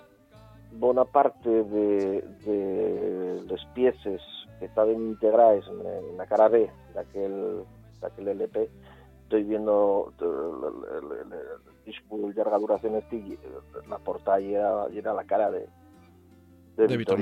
[0.73, 4.21] buena parte de, de las piezas
[4.59, 5.63] que estaban integradas
[6.17, 7.63] la cara B de aquel,
[8.01, 8.69] de aquel LP,
[9.23, 13.37] estoy viendo el, el- el- el disco de larga duración este eh,
[13.89, 15.65] la portada era, era la cara de,
[16.75, 17.17] de, De Víctor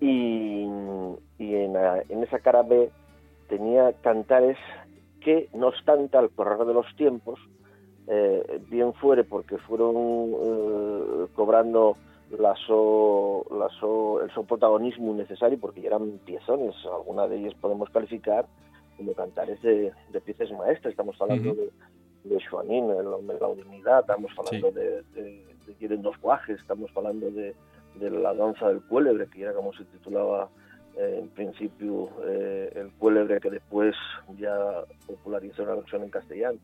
[0.00, 0.64] Y,
[1.38, 2.90] y en, la- en esa cara B
[3.48, 4.58] tenía cantares
[5.20, 7.38] que, no obstante, al correr de los tiempos,
[8.06, 11.96] eh, bien fuere porque fueron eh, cobrando
[12.38, 17.88] la so, la so- el so protagonismo necesario, porque eran piezones, alguna de ellas podemos
[17.90, 18.46] calificar
[18.96, 21.60] como cantares de, de piezas maestras, estamos hablando Ujú.
[21.60, 21.70] de,
[22.36, 24.74] de Joanín, el hombre de la unidad, estamos hablando Sí.
[24.74, 27.54] de, de, de Quieren dos guajes, estamos hablando de,
[27.94, 30.48] de la danza del cuélebre, que era como se titulaba
[30.96, 33.94] eh, en principio eh, el cuélebre que después
[34.36, 36.58] ya popularizó la versión en castellano.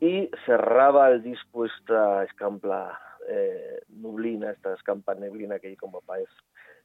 [0.00, 6.28] Y cerraba el disco esta escampla eh, nublina, esta escampa neblina que hay como país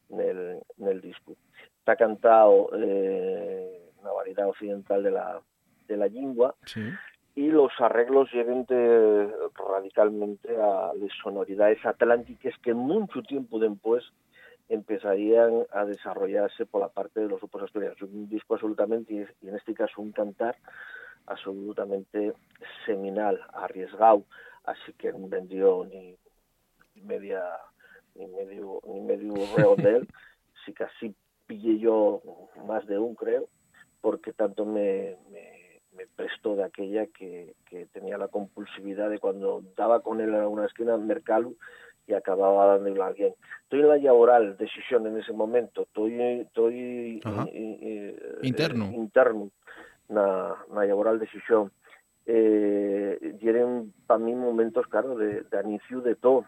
[0.10, 1.36] nel, nel disco.
[1.80, 5.42] Está cantado eh, una variedad occidental de la,
[5.88, 6.82] de la lingua Sí.
[7.36, 14.04] Y los arreglos llegan de- radicalmente a las sonoridades atlánticas que mucho tiempo después
[14.70, 18.02] empezarían a desarrollarse por la parte de los grupos asturianos.
[18.02, 20.56] Un disco absolutamente, y en este caso un cantar
[21.28, 22.34] absolutamente
[22.86, 24.24] seminal, arriesgado,
[24.64, 26.18] así que no vendió ni,
[27.04, 27.44] media
[28.16, 30.08] ni medio ni medio redondel,
[30.66, 31.14] sí casi
[31.46, 32.22] pillé yo
[32.66, 33.48] más de un creo,
[34.02, 35.65] porque tanto me, me,
[35.96, 40.36] me prestó de aquella que, que tenía la compulsividad de cuando daba con él en
[40.36, 41.56] alguna esquina, mercalu,
[42.08, 43.34] y acababa dándole a alguien.
[43.64, 48.86] Estoy en la laboral decisión en ese momento, estoy, estoy eh, eh, Interno.
[48.92, 49.50] interno
[50.10, 51.72] na, na laboral decisión.
[52.28, 56.46] Eh, tienen para mí momentos, claro, de, de inicio de todo.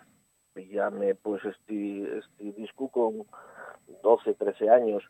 [0.53, 3.25] Pillame pues este, este disco con
[4.01, 5.03] 12, 13 años,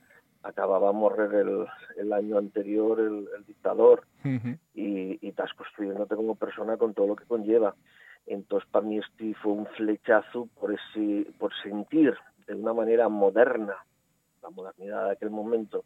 [0.47, 1.65] acababa de morrer el,
[1.97, 4.57] el año anterior el, el dictador Ujú.
[4.73, 7.75] y, y estás construyéndote como persona con todo lo que conlleva.
[8.25, 12.13] Entonces, para mí este fue un flechazo por, ese, por sentir
[12.47, 13.75] de una manera moderna,
[14.41, 15.83] la modernidad de aquel momento,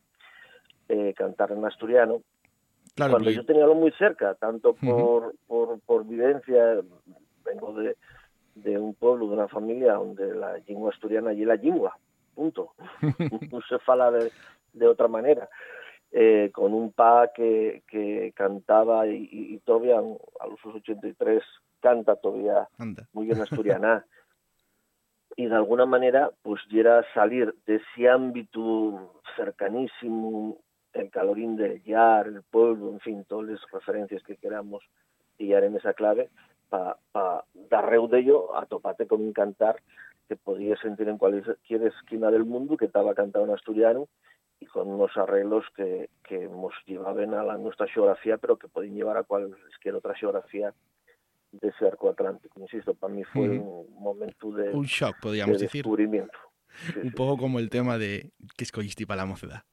[0.89, 2.21] eh, cantar en asturiano,
[2.95, 6.82] Claro, cuando yo tenía lo muy cerca, tanto por, por, por vivencia,
[7.45, 7.95] vengo de,
[8.56, 11.97] de un pueblo, de una familia donde la lengua asturiana y la lengua,
[12.32, 12.74] punto.
[13.52, 14.32] no se fala de,
[14.74, 15.50] de otra manera.
[16.13, 21.41] Eh, con un pa que, que cantaba y, y, y todavía a los 83
[21.80, 23.08] canta todavía Anda.
[23.13, 24.06] muy bien asturiana
[25.38, 30.58] y de alguna manera pues era salir de ese ámbito cercanísimo
[30.94, 34.84] el calorín del yar, el pueblo, en fin, todas las referencias que queramos
[35.38, 36.30] pillar en esa clave
[36.70, 39.76] para pa dar reu de ello a topate con un cantar
[40.32, 44.08] que podía sentir en cualquier esquina del mundo que estaba cantado en asturiano
[44.62, 48.96] y con unos arreglos que, que nos llevaban a la, nuestra geografía, pero que podían
[48.96, 50.74] llevar a cualquier otra geografía
[51.52, 52.62] de ese arco atlántico.
[52.62, 55.84] Insisto, para mí fue un momento de, Un shock, podríamos de decir.
[55.84, 56.38] descubrimiento.
[57.04, 59.63] Un poco como el tema de que escogiste para la mocedad.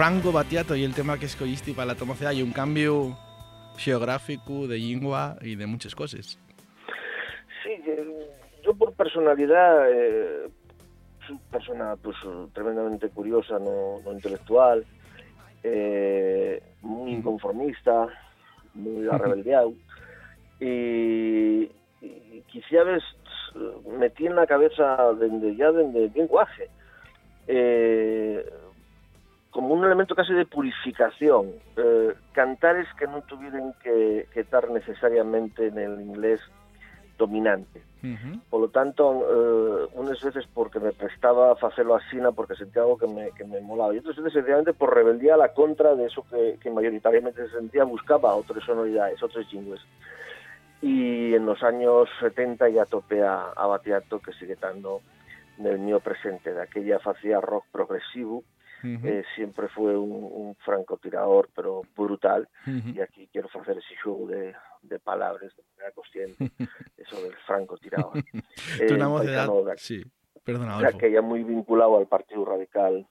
[0.00, 3.18] Franco Battiato y el tema que escogiste para la tomocedad hay un cambio
[3.76, 6.38] geográfico de lengua y de muchas cosas.
[7.62, 8.30] Sí, eh,
[8.64, 10.48] yo por personalidad eh,
[11.26, 12.16] soy una persona pues
[12.54, 14.86] tremendamente curiosa, no, no intelectual,
[15.64, 18.06] eh, muy inconformista,
[18.72, 19.74] muy arrebeldeado
[20.60, 22.42] y, y
[22.86, 23.02] ves
[23.98, 26.70] metí en la cabeza desde ya desde bien guaje
[27.52, 28.48] eh,
[29.50, 31.52] como un elemento casi de purificación.
[31.76, 36.40] Eh, cantares que no tuvieran que, que estar necesariamente en el inglés
[37.20, 37.82] dominante.
[38.48, 42.96] Por lo tanto, eh, unas veces porque me prestaba a hacerlo así, porque sentía algo
[42.96, 46.06] que me, que me molaba, y otras veces sencillamente por rebeldía a la contra de
[46.06, 49.82] eso que, que mayoritariamente se sentía, buscaba otras sonoridades, otros jingles.
[50.80, 55.02] Y en los años 70 ya topé a, a Batiato, que sigue estando
[55.58, 58.44] en el mío presente, de aquella hacía rock progresivo,
[58.82, 59.06] Ujú.
[59.06, 62.90] eh, siempre fue un, un francotirador, pero brutal, Ujú.
[62.94, 66.50] y aquí quiero hacer ese juego de, de palabras de manera consciente,
[66.96, 68.18] eso del francotirador.
[68.18, 70.02] Eh, paisano de- sí.
[70.44, 73.06] Perdona, o sea, que ya muy vinculado al Partido Radical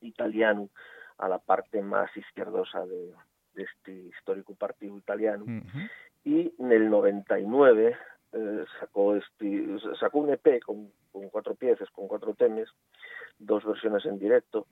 [0.00, 0.68] italiano,
[1.18, 3.12] a la parte más izquierdosa de,
[3.54, 5.44] de este histórico partido italiano.
[5.44, 5.78] Ujú.
[6.24, 7.96] Y en el 99
[8.32, 9.66] eh, sacó, este,
[10.00, 12.68] sacó un EP con, con cuatro piezas, con cuatro temas,
[13.38, 14.66] dos versiones en directo,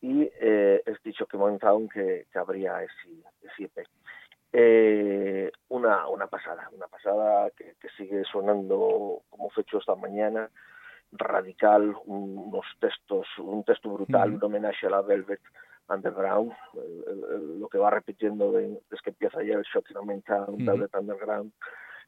[0.00, 3.86] y eh, es dicho que montaron que, que habría ese, ese EP.
[4.54, 10.50] Eh, una, una pasada, una pasada que, que sigue sonando como fecho esta mañana,
[11.12, 14.36] radical, un- unos textos, un texto brutal, Ujú.
[14.38, 15.40] un homenaje a la Velvet
[15.88, 19.96] Underground, el- el- el- lo que va repitiendo de- desde que empieza ya el Shocking
[19.96, 20.64] Aumenta, un Ujú.
[20.64, 21.52] Velvet Underground,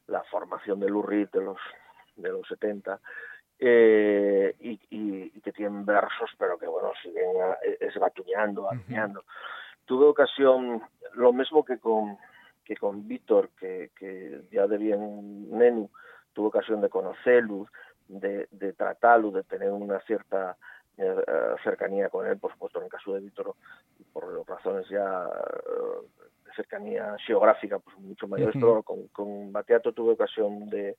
[0.07, 1.57] la formación de Reed de los,
[2.15, 2.99] de los 70,
[3.59, 9.23] eh, y, y- y que tienen versos, pero que bueno, siguen ah, esbatuñando, aruñando.
[9.85, 10.81] Tuve ocasión,
[11.13, 12.17] lo mismo que con
[12.65, 15.87] que con Víctor, que, que ya de bien nenu,
[16.33, 17.67] tuve ocasión de conocerlo,
[18.07, 20.57] de, de tratarlo, de tener una cierta
[20.97, 21.15] eh,
[21.63, 23.53] cercanía con él, por supuesto, en el caso de Víctor,
[24.11, 26.07] por razones ya eh,
[26.55, 28.59] cercanía xeográfica pues mucho Ujú.
[28.59, 30.97] pero con, con Batiato tuve ocasión de,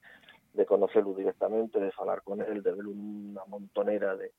[0.53, 4.33] de conocerlo directamente, de falar con él, de ver unha montonera de,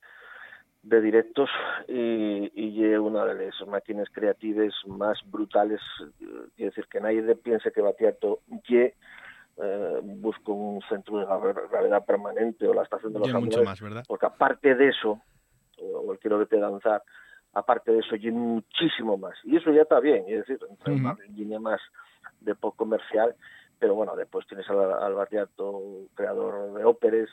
[0.82, 1.50] de directos
[1.86, 7.72] y, y una de las máquinas creatives más brutales, eh, quiero decir que nadie piense
[7.72, 8.94] que Batiato lle
[9.58, 13.80] eh, busca un centro de gra- gravedad permanente o la estación de los Ángeles, más,
[13.80, 14.04] ¿verdad?
[14.06, 15.20] porque aparte de eso,
[15.82, 17.02] o el quiero verte danzar,
[17.54, 19.36] aparte de eso, y muchísimo más.
[19.44, 20.58] Y eso ya está bien, es decir,
[20.92, 20.92] Ujú.
[20.92, 21.80] una línea más
[22.40, 23.34] de pop comercial,
[23.78, 25.82] pero bueno, después tienes al, al Batiato
[26.14, 27.28] creador de óperes,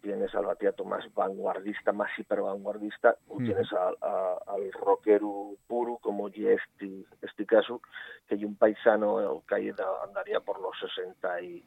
[0.00, 3.44] tienes al Batiato más vanguardista, más hiper vanguardista, o Ujú.
[3.44, 7.04] tienes al, a- al rockero puro como y este,
[7.46, 7.80] caso,
[8.26, 11.64] que hay un paisano que andaría por los 60 y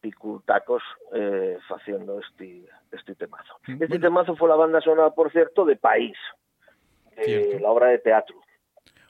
[0.00, 3.54] pico tacos eh, haciendo este, este temazo.
[3.78, 6.16] Este temazo fue la banda sonora, por cierto, de País,
[7.26, 8.36] eh, la obra de teatro.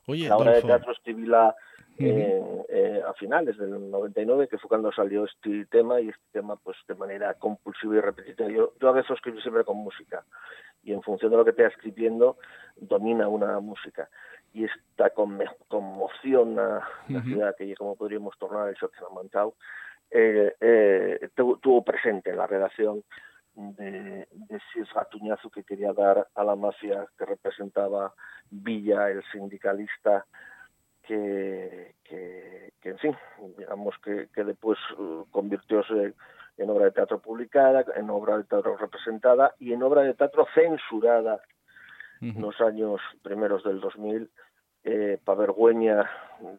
[0.07, 1.55] Oye, la obra de teatro escribíla
[1.99, 2.09] Ujú.
[2.09, 6.57] en- eh, a finales del 99, que fue cuando salió este tema, y este tema
[6.57, 8.49] pues de manera compulsiva y repetitiva.
[8.49, 10.25] Yo, yo a veces escribo siempre con música,
[10.83, 12.39] y en función de lo que te escribiendo,
[12.77, 14.09] domina una música.
[14.53, 17.29] Y esta conme- conmoción a la Ujú.
[17.29, 18.77] ciudad, que como podríamos tornar el
[19.13, 19.55] montado,
[20.11, 23.05] eh, eh, tuvo, tuvo presente en la redacción
[23.55, 28.15] de, de ese ratuñazo que quería dar a la mafia que representaba
[28.51, 30.27] Villa, el sindicalista,
[31.03, 33.17] que, que, que, en fin,
[33.59, 36.15] digamos que, que después uh, convirtióse
[36.57, 40.47] en obra de teatro publicada, en obra de teatro representada y en obra de teatro
[40.55, 41.41] censurada
[42.21, 42.39] Ujú.
[42.39, 44.31] nos años primeros del 2000
[44.85, 46.11] eh, para vergüenza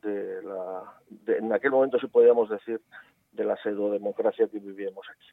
[0.01, 2.82] de la de, en aquel momento si podíamos decir
[3.32, 5.27] de la pseudo-democracia que vivíamos aquí.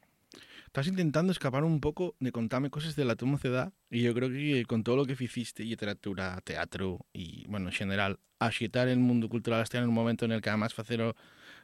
[0.69, 4.29] Estás intentando escapar un poco de contarme cosas de la tu mocedad y yo creo
[4.29, 9.29] que con todo lo que hiciste, literatura, teatro y, bueno, en general, axitar el mundo
[9.29, 11.15] cultural hasta en un momento en el que además facero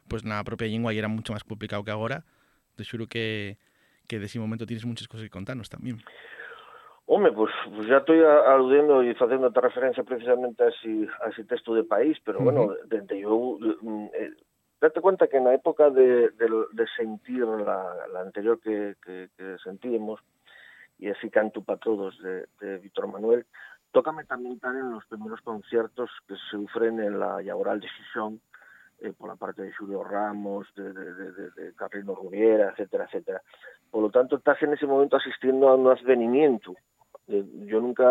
[0.10, 2.26] pues na propia lengua y era mucho más complicado que ahora,
[2.74, 3.60] te xuro que,
[4.10, 6.02] que de ese momento tienes muchas cosas que contarnos también.
[7.06, 11.30] Home, pues, pues ya estoy a- aludiendo y haciendo otra referencia precisamente a ese, a
[11.30, 12.74] ese texto de país, pero bueno,
[13.22, 14.34] yo, mm, eh,
[14.86, 16.32] date cuenta que en la época de,
[16.96, 19.30] sentir la, anterior que, que,
[19.64, 20.20] sentíamos,
[20.98, 23.46] y así canto para todos de, de Víctor Manuel,
[23.92, 27.88] tócame también estar en los primeros conciertos que se sufren en la Yagoral de
[29.00, 33.42] eh, por la parte de Julio Ramos, de, de, de, Carlino Rubiera, etcétera, etcétera.
[33.92, 36.76] Por lo tanto, estás en ese momento asistiendo a un advenimiento.
[37.28, 38.06] Eh, yo nunca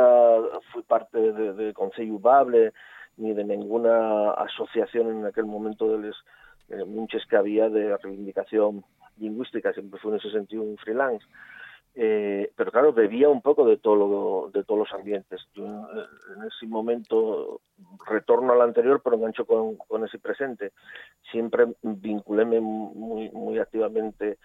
[0.73, 2.73] fui parte de, de Concello Bable
[3.17, 6.25] ni de ninguna asociación en aquel momento de los
[6.69, 8.85] eh, muchos que había de reivindicación
[9.19, 11.25] lingüística, siempre fue en ese sentido un freelance.
[11.97, 15.41] Eh, pero claro, bebía un poco de todo lo- de todos los ambientes.
[15.55, 16.05] Yo eh,
[16.37, 17.61] en ese momento
[18.09, 20.73] retorno al anterior, pero engancho con, con ese presente.
[21.31, 24.39] Siempre vinculéme muy, muy activamente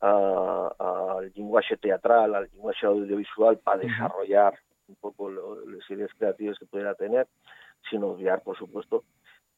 [0.00, 0.72] a-
[1.16, 4.54] al lenguaje teatral, al lenguaje audiovisual para desarrollar
[4.88, 7.26] un poco las ideas creativas que pudiera tener,
[7.88, 9.04] sin obviar, por supuesto,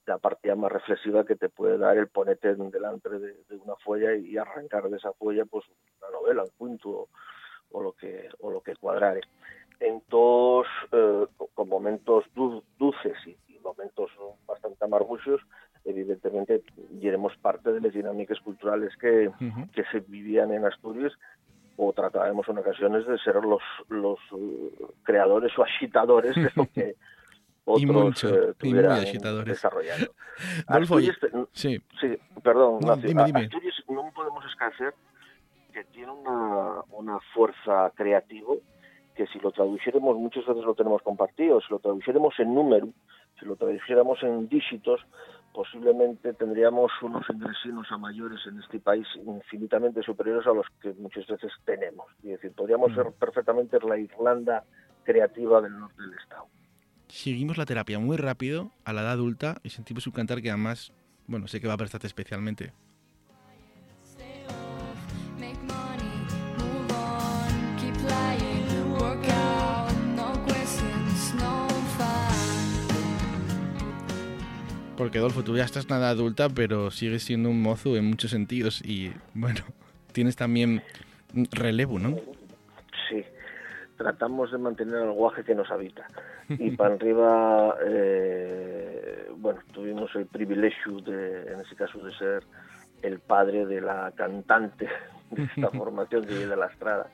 [0.08, 4.14] la partida más reflexiva que te puede dar el ponerte delante de, de una folla
[4.16, 5.64] y arrancar de esa folla pues
[6.00, 7.08] una novela, un cuento o,
[7.72, 9.20] o lo que o lo que cuadrare.
[9.80, 14.10] Entonces, eh, con- momentos du- dulces y, y momentos
[14.46, 15.40] bastante amarguchos,
[15.84, 16.62] evidentemente
[17.00, 19.70] iremos parte de las dinámicas culturales que, Ujú.
[19.72, 21.12] que se vivían en Asturias
[21.76, 26.96] o trataremos en ocasiones de ser los, los eh, creadores o agitadores de lo que
[27.76, 29.46] Y otros mucho, eh, y muy agitadores.
[29.54, 30.12] desarrollando.
[30.68, 31.82] Adolfo, oye, Asturias, te- sí.
[32.00, 33.40] Sí, perdón, No, dime, dime.
[33.40, 34.94] Asturias no podemos escasear
[35.72, 38.54] que tiene una, una fuerza creativa
[39.14, 42.88] que si lo traduciéramos, muchas veces lo tenemos compartido, si lo traduciéramos en número,
[43.40, 45.00] si lo traduciéramos en dígitos,
[45.52, 51.26] posiblemente tendríamos unos ingresos a mayores en este país infinitamente superiores a los que muchas
[51.26, 52.06] veces tenemos.
[52.22, 52.94] Es decir, podríamos Mm.
[52.94, 54.62] ser perfectamente la Irlanda
[55.02, 56.46] creativa del norte del Estado.
[57.08, 60.92] Seguimos la terapia muy rápido a la edad adulta y sentimos un cantar que además,
[61.26, 62.72] bueno, sé que va a prestarte especialmente.
[74.98, 78.04] Porque Adolfo, tú ya estás en la edad adulta, pero sigues siendo un mozo en
[78.04, 79.60] muchos sentidos y, bueno,
[80.12, 80.82] tienes también
[81.52, 82.18] relevo, ¿no?
[83.98, 86.06] Tratamos de mantener el guaje que nos habita.
[86.48, 92.44] Y para arriba, eh, bueno, tuvimos el privilegio, de, en ese caso, de ser
[93.02, 94.88] el padre de la cantante
[95.30, 97.06] de esta formación que de la Estrada,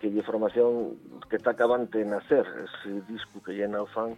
[0.00, 0.96] que es formación
[1.30, 4.16] que está acabante de nacer, ese disco que llena el fan,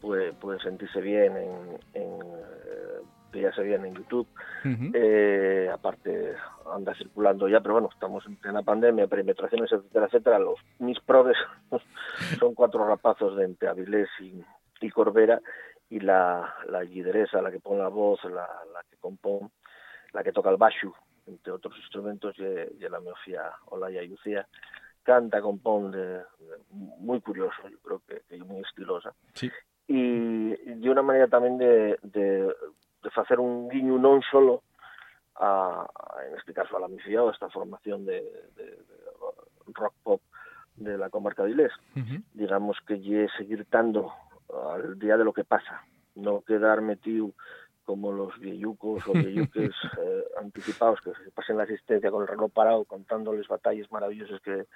[0.00, 3.00] puede, puede sentirse bien en, en, eh,
[3.30, 4.26] que ya se veían en YouTube.
[4.94, 6.34] Eh, aparte
[6.72, 10.38] anda circulando ya, pero bueno, estamos en plena pandemia, perimetraciones, etcétera, etcétera.
[10.38, 11.36] Los mis probes
[12.38, 14.42] son cuatro rapazos de entre Avilés y,
[14.80, 15.40] y Corbera
[15.88, 19.50] y la, la lideresa, la que pone la voz, la, la que compone,
[20.12, 20.92] la que toca el bashu,
[21.26, 22.44] entre otros instrumentos, y,
[22.84, 24.46] y la miofía Olaya Yucía,
[25.02, 26.24] canta, compone, de- de-
[26.70, 29.50] muy curioso, yo creo que, que muy estilosa Sí.
[29.88, 32.54] y de una manera de, de,
[33.02, 34.62] de facer un guiño non solo
[35.40, 38.20] a, a- en este caso a la MIFIA ou a esta formación de,
[38.56, 40.20] de, de rock pop
[40.76, 42.20] de la comarca de Ilés Ujú.
[42.34, 44.12] digamos que lle seguir dando
[44.50, 45.80] al día de lo que pasa
[46.16, 47.30] no quedar metido
[47.86, 52.52] como los vieyucos o vieyuques eh, anticipados que se pasen la asistencia con el reloj
[52.52, 54.66] parado contándoles batallas maravillosas que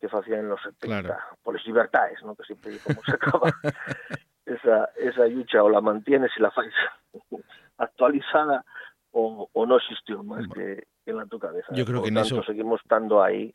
[0.00, 1.16] que facían en los 70 Claro.
[1.42, 2.34] por las libertades, ¿no?
[2.34, 3.48] que siempre como se acaba
[4.46, 6.72] esa, esa lucha o la mantienes y la fais
[7.78, 8.64] actualizada
[9.12, 11.68] o, o no existió más que, que en la tu cabeza.
[11.72, 13.54] Yo creo Por que en tanto, eso- seguimos estando ahí,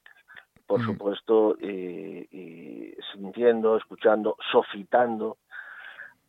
[0.65, 0.85] por Mm.
[0.85, 5.37] supuesto, y, y sintiendo, escuchando, sofitando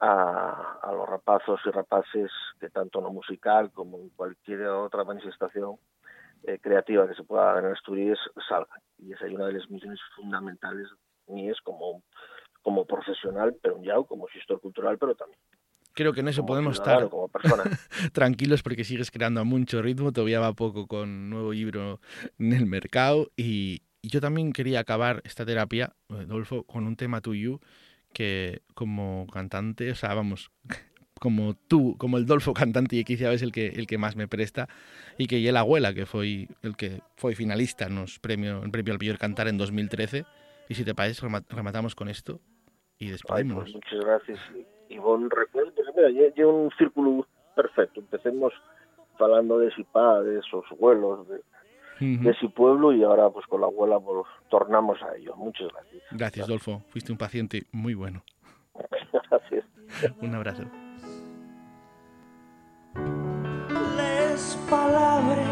[0.01, 5.05] a, a los rapazos y rapaces que tanto en lo musical como en cualquier otra
[5.05, 5.77] manifestación
[6.45, 8.81] eh, creativa que se pueda dar en Asturias salgan.
[8.99, 10.89] Y esa es una de las misiones fundamentales
[11.27, 12.03] mías como,
[12.71, 15.39] como profesional, pero ya como gestor cultural, pero también
[15.93, 17.65] Creo que en eso como podemos estar como persona.
[18.13, 22.01] tranquilos porque sigues creando a mucho ritmo, todavía va poco con nuevo libro
[22.39, 23.33] en el mercado.
[23.37, 27.61] Y, y yo también quería acabar esta terapia, Adolfo, con un tema tuyo
[28.13, 30.53] que como cantante, o sea, vamos,
[31.21, 34.29] como tú, como el Dolfo cantante y quizá es el que el que más me
[34.29, 34.69] presta
[35.19, 38.71] y que y la abuela que fue el que fue finalista en los premios en
[38.71, 40.25] premio al Mejor Cantar en 2013
[40.69, 42.41] y si te parece rema- rematamos con esto
[43.01, 43.65] y Ay, despedimos.
[43.65, 44.39] pues muchas gracias.
[45.03, 47.27] Bon recuerdo, pues mira, lle- lle un círculo
[47.57, 47.99] perfecto.
[48.01, 48.53] Empecemos
[49.19, 51.41] hablando de Sipá, de esos vuelos, de,
[52.01, 55.35] de ese pueblo y ahora pues con la abuela pues tornamos a ello.
[55.37, 56.03] Muchas gracias.
[56.13, 56.81] Gracias, Dolfo.
[56.89, 58.23] Fuiste un paciente muy bueno.
[59.31, 59.65] Gracias.
[60.23, 60.63] Un abrazo.
[63.97, 65.47] les palabres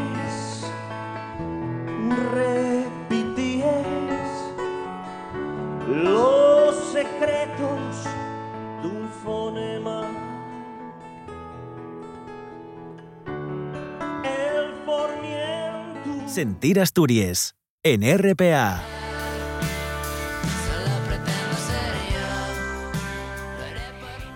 [16.39, 18.98] Sentir Asturias en RPA.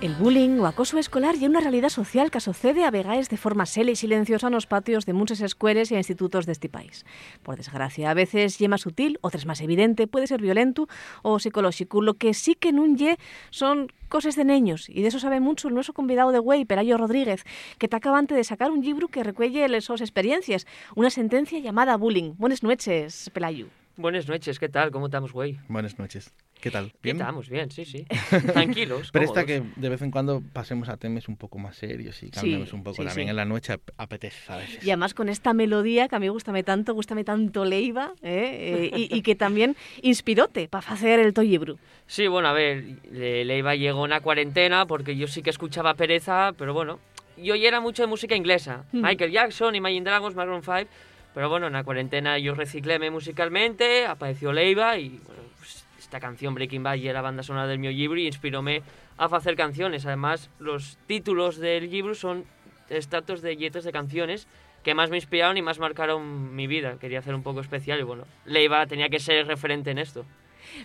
[0.02, 3.66] El bullying o acoso escolar y una realidad social que sucede a vegaes de forma
[3.66, 7.06] sele y silenciosa en los patios de muchas escuelas y institutos de este país.
[7.44, 10.88] Por desgracia, a veces ye más sutil, otras más evidente, puede ser violento
[11.22, 12.02] o psicológico.
[12.02, 13.16] Lo que sí que nun ye
[13.50, 16.98] son cosas de neños, y de eso sabe mucho el nuestro convidado de Güey, Pelayo
[16.98, 17.44] Rodríguez,
[17.78, 21.96] que te acaba antes de sacar un libro que recuelle esas experiencias, una sentencia llamada
[21.96, 22.34] Bullying.
[22.38, 23.68] Buenas noches, Pelayo.
[23.96, 24.90] Buenas noches, ¿qué tal?
[24.90, 25.58] ¿Cómo estamos, güey?
[25.68, 26.32] Buenas noches.
[26.62, 26.92] ¿Qué tal?
[27.02, 27.48] ¿Qué estamos?
[27.50, 28.06] Bien, sí, sí.
[28.52, 29.10] Tranquilos.
[29.10, 29.74] Presta cómodos.
[29.74, 32.74] que de vez en cuando pasemos a temas un poco más serios y cambiemos Sí,
[32.74, 32.96] un poco.
[33.02, 33.30] sí, También sí.
[33.30, 34.82] en la noche ap- apetece a veces.
[34.84, 38.90] Y además con esta melodía que a mí gustame tanto, gustame tanto Leiva, ¿eh?
[38.92, 41.78] Eh, y, y que también inspirote para hacer el Toyibru.
[42.06, 45.94] Sí, bueno, a ver, le, le iba llegó una cuarentena porque yo sí que escuchaba
[45.94, 46.98] pereza, pero bueno,
[47.36, 48.84] yo era mucho de música inglesa.
[48.92, 49.02] Mm.
[49.02, 50.88] Michael Jackson, Imagine Dragons, Maroon 5,
[51.34, 55.20] pero bueno, en la cuarentena yo recicléme musicalmente, apareció Leiva y
[55.58, 58.82] pues, esta canción Breaking Bad y era banda sonora del mío libro y inspiróme
[59.16, 60.04] a hacer canciones.
[60.04, 62.44] Además, los títulos del libro son
[62.90, 64.46] estratos de yetes de canciones
[64.82, 66.98] que más me inspiraron y más marcaron mi vida.
[66.98, 70.26] Quería hacer un poco especial y bueno, Leiva tenía que ser referente en esto.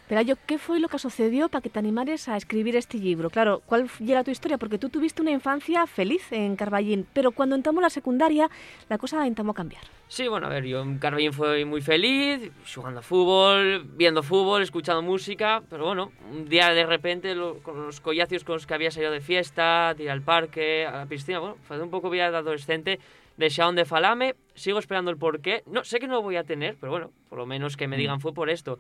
[0.08, 3.30] Pero yo, ¿qué fue lo que sucedió para que te animares a escribir este libro?
[3.30, 4.58] Claro, ¿cuál era tu historia?
[4.58, 8.50] Porque tú tuviste una infancia feliz en Carballín, pero cuando entramos la secundaria,
[8.90, 9.84] la cosa entró a cambiar.
[10.10, 14.62] Sí, bueno, a ver, yo en Carballín fui muy feliz, jugando a fútbol, viendo fútbol,
[14.62, 18.74] escuchando música, pero bueno, un día de repente lo- con los collacios con los que
[18.74, 22.10] había salido de fiesta, de ir al parque, a la piscina, bueno, fue un poco
[22.10, 23.00] vida de adolescente,
[23.36, 26.78] deixaron de falame, sigo esperando el porqué, no, sé que no lo voy a tener,
[26.80, 28.80] pero bueno, por lo menos que me digan fue por esto.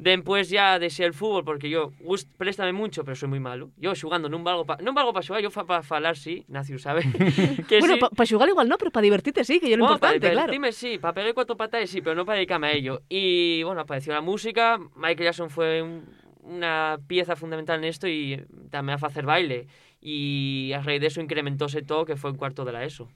[0.00, 3.68] Después ya dejé el fútbol porque yo gust, préstame mucho, pero soy muy malo.
[3.76, 6.80] Yo jugando non valgo pa, non valgo para xogar, yo fa para falar sí, Nacio
[6.80, 7.04] sabe.
[7.68, 8.00] que bueno, sí.
[8.00, 10.52] para jugar igual no, pero para divertirte sí, que yo lo Bueno, importante, para claro.
[10.56, 13.02] divertirme sí, para pegar cuatro patadas sí, pero no para dedicarme a ello.
[13.12, 16.08] Y bueno, apareció la música, Michael Jackson fue un-
[16.48, 18.40] una pieza fundamental en esto y
[18.72, 19.68] también a hacer baile.
[20.00, 23.06] Y a raíz de eso incrementóse todo, que fue un cuarto de la ESO.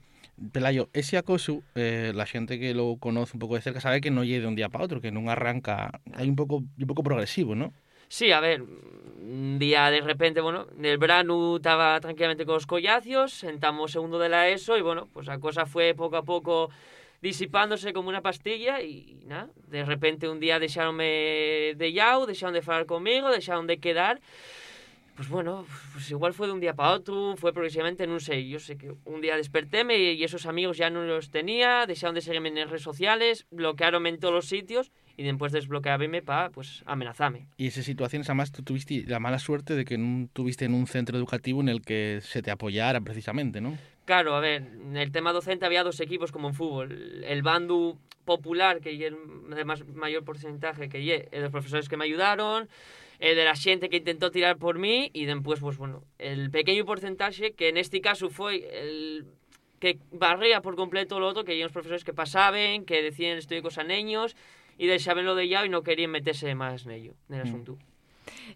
[0.51, 4.11] Pelayo, ese acoso, eh, la gente que lo conoce un poco de cerca sabe que
[4.11, 7.03] no llega de un día para otro, que no arranca, hay un poco, un poco
[7.03, 7.73] progresivo, ¿no?
[8.07, 13.33] Sí, a ver, un día de repente, bueno, el verano estaba tranquilamente con los collacios,
[13.33, 16.69] sentamos segundo de la ESO y bueno, pues la cosa fue poco a poco
[17.21, 22.61] disipándose como una pastilla y nada, de repente un día deixaronme de llau, deixaron de
[22.61, 24.21] falar comigo, deixaron de quedar
[25.15, 28.59] pues bueno, pues igual fue de un día para otro, fue progresivamente, no sé, yo
[28.59, 32.21] sé que un día despertéme y, y esos amigos ya no los tenía, desearon de
[32.21, 36.83] seguirme en las redes sociales, bloquearonme en todos los sitios y después desbloquearme para, pues,
[36.85, 37.47] amenazarme.
[37.57, 40.87] Y esas situaciones, además, tú tuviste la mala suerte de que no tuviste en un
[40.87, 43.77] centro educativo en el que se te apoyara precisamente, ¿no?
[44.05, 47.23] Claro, a ver, en el tema docente había dos equipos como en fútbol.
[47.23, 49.15] El bando popular, que lle el
[49.93, 52.67] mayor porcentaje que el de los profesores que me ayudaron,
[53.19, 56.85] el de la xente que intentó tirar por mí y después, pues bueno, el pequeño
[56.85, 59.25] porcentaje que en este caso fue el
[59.79, 63.61] que barría por completo lo otro, que eran los profesores que pasaban, que decían estoy
[63.61, 64.35] cosa neños
[64.77, 67.77] y deixaban lo de ya y no querían meterse más en ello, en el Mm.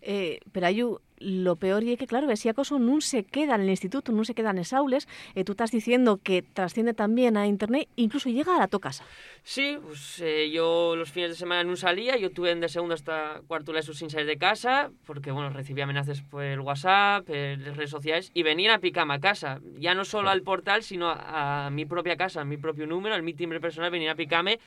[0.02, 3.70] Eh, pero Ayu, lo peor y que claro, ese acoso no se queda en el
[3.70, 7.48] instituto, no se queda en les aules, eh, tú estás diciendo que trasciende también a
[7.48, 9.06] internet, incluso llega a la tu casa.
[9.44, 13.42] Sí, pues eh, yo los fines de semana no salía, yo tuve de segundo hasta
[13.48, 17.78] cuarto de sin salir de casa, porque bueno, recibía amenazas por el WhatsApp, eh, las
[17.78, 21.68] redes sociales, y venían a picarme a casa, ya no solo al portal, sino a,
[21.68, 24.60] a mi propia casa, a mi propio número, al mi timbre personal, venían a picarme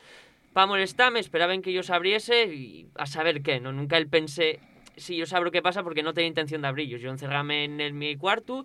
[0.53, 3.73] para molestarme, esperaban que yo se abriese y a saber qué, ¿no?
[3.73, 4.61] Nunca él pensé,
[4.97, 7.93] si yo sabro qué pasa porque no tenía intención de abrirlos, yo encerrame en el,
[7.95, 8.65] mi cuarto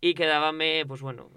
[0.00, 1.30] y quedábame, pues bueno,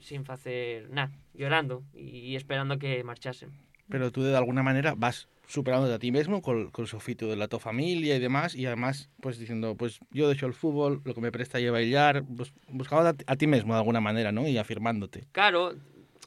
[0.00, 3.52] sin hacer nada, llorando y esperando que marchasen.
[3.88, 7.36] Pero tú de alguna manera vas superándote a ti mismo con, con el sofito de
[7.36, 11.14] la tu familia y demás, y además, pues diciendo, pues yo dejo el fútbol, lo
[11.14, 14.00] que me presta y a bailar, pues buscando a, ti- a ti mismo de alguna
[14.00, 14.48] manera, ¿no?
[14.48, 15.26] Y afirmándote.
[15.32, 15.74] Claro,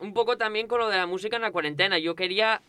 [0.02, 1.98] un poco también con lo de la música en la cuarentena.
[1.98, 2.62] Yo quería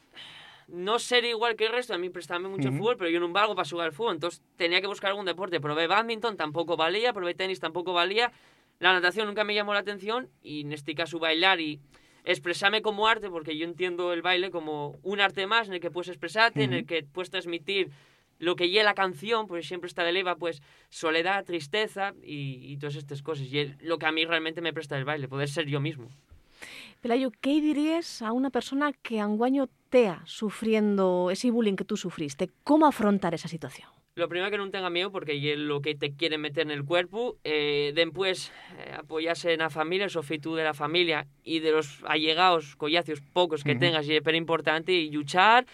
[0.68, 2.78] no ser igual que el resto, a mí prestarme mucho el Ujú.
[2.78, 5.60] fútbol, pero yo no valgo para jugar al fútbol, entonces tenía que buscar algún deporte.
[5.60, 8.30] Probé badminton, tampoco valía, probé tenis, tampoco valía.
[8.78, 11.80] La natación nunca me llamó la atención y en este caso bailar y
[12.24, 15.90] expresarme como arte, porque yo entiendo el baile como un arte más en el que
[15.90, 17.90] puedes expresarte, en el que puedes transmitir
[18.38, 22.76] lo que lleva la canción, porque siempre está de leva, pues soledad, tristeza y, y
[22.76, 23.46] todas estas cosas.
[23.46, 26.08] Y el- lo que a mí realmente me presta el baile, poder ser yo mismo.
[27.00, 32.50] Pelayo, ¿qué dirías a una persona que anguaño tea sufriendo ese bullying que tú sufriste?
[32.64, 33.88] ¿Cómo afrontar esa situación?
[34.14, 36.84] Lo primero que no tenga miedo porque es lo que te quiere meter en el
[36.84, 37.36] cuerpo.
[37.44, 42.02] Eh, después eh, apoyarse en la familia, el sofitu de la familia y de los
[42.04, 43.80] allegados, collacios pocos que Ujú.
[43.80, 45.66] tengas y es súper importante y luchar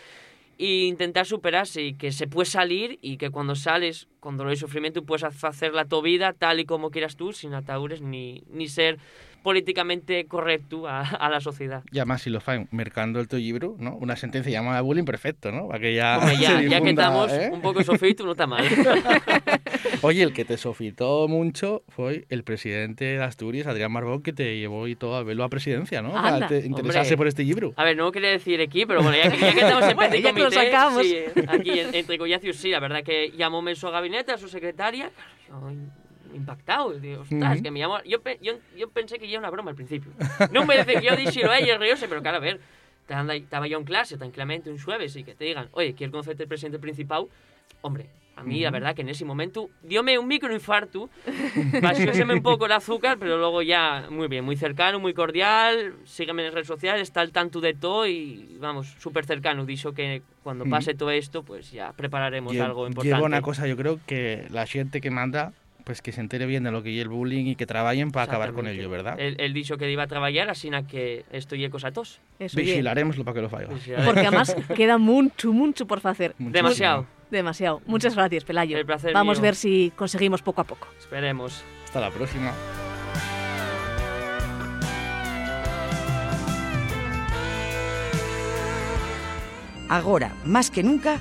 [0.58, 4.56] e intentar superarse y que se puede salir y que cuando sales con dolor y
[4.56, 8.68] sufrimiento puedes hacer la tu vida tal y como quieras tú sin ataúdes ni, ni
[8.68, 8.98] ser
[9.44, 11.84] políticamente correcto a, a la sociedad.
[11.92, 13.94] Y además, si lo fan mercando el tu libro, ¿no?
[13.94, 15.68] Una sentencia llamada bullying, perfecto, ¿no?
[15.68, 17.50] Para que ya Hombre, ya, se ya que difunda, estamos ¿eh?
[17.52, 18.64] un poco sofito, no está mal.
[20.02, 24.58] Oye, el que te sofitó mucho fue el presidente de Asturias, Adrián Marbón, que te
[24.58, 26.12] llevó y todo a verlo a presidencia, ¿no?
[26.12, 27.16] Para Anda, te- interesarse hombre.
[27.18, 27.72] por este libro.
[27.76, 30.10] A ver, no quería decir aquí, pero bueno, ya que, ya que estamos en Bueno,
[30.10, 31.02] petit ya que lo comité, sacamos.
[31.06, 31.16] sí,
[31.48, 35.10] aquí en- entre collacios, sí, la verdad que llamóme a su gabinete, a su secretaria,
[35.70, 35.90] in-
[36.34, 39.76] impactado, digo, ostras, que me llamó, yo, yo, yo pensé que era una broma al
[39.76, 40.12] principio.
[40.50, 42.60] No me decía que yo díselo a ella, rióse, pero claro, a ver,
[43.08, 46.48] estaba yo en clase tranquilamente un jueves y que te digan, oye, ¿quieres conocerte el
[46.48, 47.26] presidente principal?
[47.82, 48.06] Hombre,
[48.36, 51.08] a mí la verdad que en ese momento diome un microinfarto,
[51.80, 56.42] bajóseme un poco el azúcar, pero luego ya muy bien, muy cercano, muy cordial, sígueme
[56.42, 59.64] en las redes sociales, está al tanto de todo y vamos, súper cercano.
[59.64, 63.14] Dicho que cuando pase todo esto, pues ya prepararemos Lle- algo importante.
[63.16, 65.52] Lleva una cosa, yo creo que la gente que manda,
[65.84, 68.24] pues que se entere bien de lo que es el bullying y que trabajen para
[68.24, 69.20] acabar con ello, ¿verdad?
[69.20, 72.20] Él, él dicho que iba a trabajar, así na que esto y cosa tos.
[72.38, 73.68] Eso, Vigilaremoslo para que lo faiga.
[74.04, 76.34] porque además queda mucho, mucho por hacer.
[76.38, 76.52] Muchísimo.
[76.52, 77.06] Demasiado.
[77.30, 77.82] Demasiado.
[77.86, 78.78] Muchas gracias, Pelayo.
[78.78, 80.88] El placer Vamos a ver si conseguimos poco a poco.
[80.98, 81.62] Esperemos.
[81.84, 82.52] Hasta la próxima.
[89.88, 91.18] Agora, más que nunca,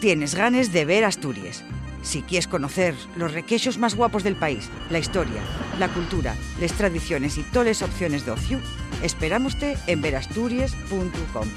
[0.00, 1.62] tienes ganes de ver Asturias.
[2.06, 5.42] Si quieres conocer los requeixos más guapos del país, la historia,
[5.80, 8.60] la cultura, las tradiciones y todas las opciones de ocio,
[9.02, 11.48] esperámoste en verasturias.com.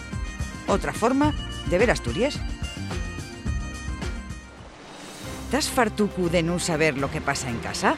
[0.67, 1.35] Otra forma
[1.69, 2.39] de ver Asturias.
[5.45, 7.95] ¿Estás fartucu de no saber lo que pasa en casa?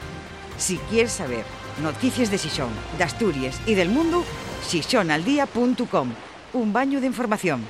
[0.58, 1.46] Si quieres saber
[1.82, 4.24] noticias de Xixón, de Asturias y del mundo,
[4.68, 6.12] xixonaldía.com.
[6.52, 7.64] Un baño de información.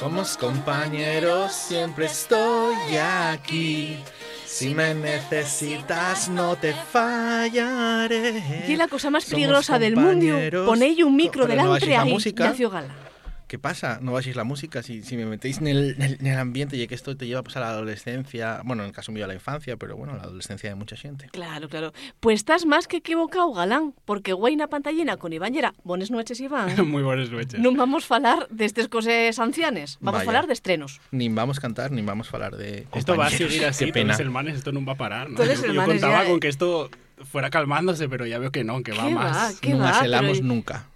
[0.00, 3.98] Somos compañeros, siempre estoy aquí.
[4.46, 8.64] Si me necesitas, no te fallaré.
[8.66, 12.44] Y la cosa más peligrosa del mundo, ponéis un micro no delante la ahí, música.
[12.44, 13.09] Ignacio Gala.
[13.50, 13.98] ¿Qué pasa?
[14.00, 16.76] No baixéis la música si, si me metéis en el, en el- en el ambiente
[16.76, 19.26] y que esto te lleva pues, a la adolescencia, bueno, en el caso mío a
[19.26, 21.26] la infancia, pero bueno, a la adolescencia de mucha gente.
[21.32, 21.92] Claro, claro.
[22.20, 25.74] Pues estás más que equivocado, galán, porque güey na pantallina con Iván Llera.
[25.82, 26.70] Buenas noches, Iván.
[26.88, 27.58] Muy buenas noches.
[27.58, 30.30] Non vamos falar destes cosas ancianes, vamos Vaya.
[30.30, 31.02] falar de estrenos.
[31.10, 33.92] Ni vamos a cantar, ni vamos a hablar de Esto va a seguir así, Qué
[33.92, 34.14] pena.
[34.14, 35.26] todos hermanes, esto no va a parar.
[35.26, 35.34] ¿no?
[35.42, 36.40] Todos Yo, yo contaba ya, con eh.
[36.40, 36.86] que esto
[37.26, 39.34] fuera calmándose, pero ya veo que no, que va ¿Qué más.
[39.36, 39.50] va?
[39.60, 39.98] ¿Qué no va?
[39.98, 40.86] acelamos Pero- nunca.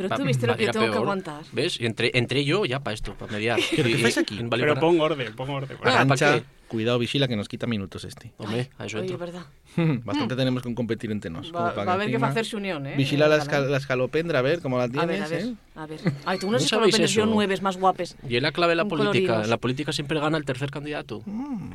[0.00, 1.02] Pero Va- tú viste va lo a que yo a tengo que peor.
[1.02, 1.42] aguantar.
[1.52, 1.78] ¿Ves?
[1.80, 3.58] Y entré, entré yo ya para esto, para mediar.
[3.76, 4.36] ¿Pero qué Y- aquí?
[4.48, 5.76] Pero para- pon orden, pon orden.
[5.76, 8.32] ¿para Arancha, cuidado, vigila que nos quita minutos este.
[8.38, 9.42] Hombre, a eso Oye, verdad.
[10.04, 11.52] Bastante tenemos con competir entre nos.
[11.54, 12.94] Va, va a haber que encima- hacerse unión, ¿eh?
[12.96, 13.64] Vigila la, Galán.
[13.64, 15.54] esca- la escalopendra, a ver cómo la A tienes, ver, a ver, ¿eh?
[15.76, 16.00] a ver.
[16.24, 18.16] Ay, tú unas ¿No sabéis escalopendas yo nueves más guapes.
[18.28, 19.42] Y es la clave de la política.
[19.44, 21.22] En la política siempre gana el tercer candidato.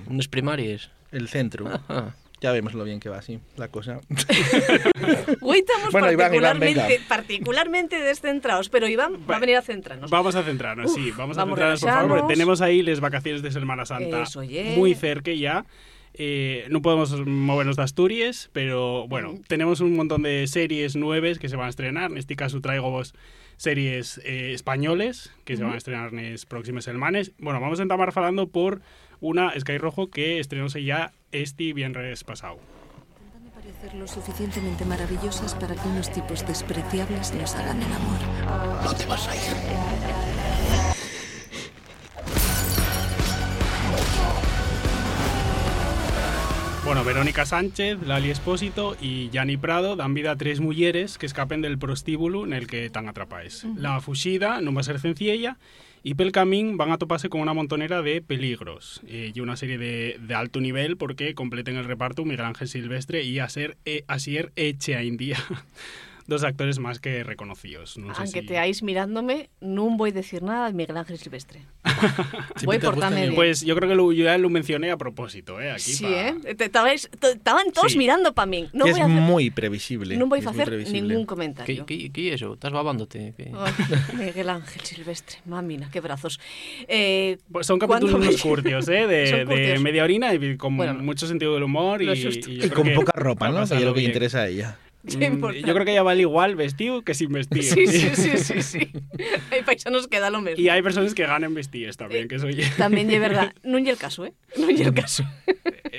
[0.07, 0.89] Unas primarias.
[1.11, 1.65] El centro.
[2.41, 4.01] Ya vemos lo bien que va así la cosa.
[5.41, 10.11] Hoy estamos Bueno, Iván, Iván, particularmente, particularmente descentrados, pero Iván va a venir a centrarnos.
[10.11, 12.99] Vamos a centrarnos, sí, Uf, vamos a vamos centrarnos, por favor, porque tenemos ahí las
[12.99, 14.75] vacaciones de Semana Santa Eso, ye.
[14.75, 15.65] muy cerca ya.
[16.17, 21.49] Eh, no podemos movernos de Asturias, pero bueno, tenemos un montón de series nuevas que
[21.49, 22.11] se van a estrenar.
[22.11, 23.13] En este caso traigo vos
[23.57, 27.31] series eh, españoles que se van a estrenar en las próximas semanas.
[27.37, 28.81] Bueno, vamos a entamar falando por
[29.25, 32.59] una Sky Rojo que estrenóse ya este viernes pasado.
[33.55, 38.19] parecer lo suficientemente maravillosas para que unos tipos despreciables nos hagan el amor.
[38.83, 39.41] No te vas a ir.
[46.85, 51.63] Bueno, Verónica Sánchez, Lali Espósito y Gianni Prado dan vida a tres mujeres que escapen
[51.63, 53.63] del prostíbulo en el que tan atrapáis.
[53.63, 53.81] Ujú.
[53.81, 55.57] La fuxida non va a ser sencilla
[56.05, 59.79] y pel camín van a toparse con una montonera de peligros eh, y una serie
[59.79, 64.51] de, de alto nivel porque completen el reparto Miguel Ángel Silvestre y Asier, eh, Asier
[64.55, 65.39] Echeaindía.
[66.27, 67.93] Dos actores más que reconocidos.
[67.93, 71.61] Sé Aunque si- teáis mirándome, no voy a decir nada de Miguel Ángel Silvestre.
[72.65, 72.95] voy por.
[73.35, 75.71] Pues yo creo que lo, yo ya lo mencioné a propósito, ¿eh?
[75.71, 76.55] Aquí Sí, pa- ¿eh?
[76.55, 77.97] Te- estabais- te- Estaban todos Sí.
[77.99, 78.69] mirando para mí.
[78.73, 80.17] No Que voy es a hacer, muy previsible.
[80.17, 81.85] no voy a es hacer ningún ¿Qué, comentario.
[81.85, 82.53] qué, qué es eso?
[82.55, 83.33] ¿Estás babándote?
[83.37, 83.51] ¿Qué?
[83.55, 83.73] Ay,
[84.17, 86.39] Miguel Ángel Silvestre, mamina, qué brazos.
[86.87, 89.05] Eh, Pues son ¿cuándo capítulos unos curtios, ¿eh?
[89.07, 92.91] De, de media orina y con Bueno, mucho sentido del humor y, y Y con
[92.95, 93.57] poca ropa, ¿no?
[93.67, 94.79] Que es lo que interesa a ella.
[95.15, 95.67] Mm, importante.
[95.67, 97.63] yo creo que ella vale igual vestido que sin vestir.
[97.63, 98.91] Sí, sí, sí, sí, sí.
[99.51, 100.59] Hay paisanos que da lo mismo.
[100.59, 102.65] Y hay personas que ganan vestidas también, que eso oye.
[102.77, 103.53] También es verdad.
[103.63, 104.33] No es el caso, ¿eh?
[104.57, 105.23] No es el caso.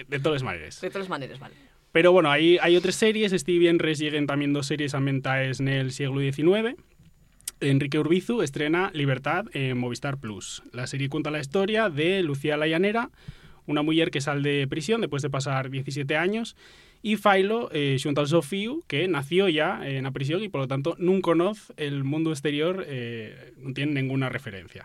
[0.08, 0.80] De todas maneras.
[0.80, 1.54] De todas maneras, vale.
[1.92, 3.32] Pero bueno, hay, hay otras series.
[3.32, 6.76] Este viernes lleguen también dos series ambientadas en el siglo XIX.
[7.60, 10.62] Enrique Urbizu estrena Libertad en Movistar Plus.
[10.72, 13.10] La serie cuenta la historia de Lucía la Llanera,
[13.66, 16.54] una mujer que sale de prisión después de pasar 17 años,
[17.06, 20.66] y Failo, eh, xunto al Sofíu, que nació ya en la prisión y por lo
[20.66, 24.84] tanto no conoce el mundo exterior, eh, no tiene ninguna referencia.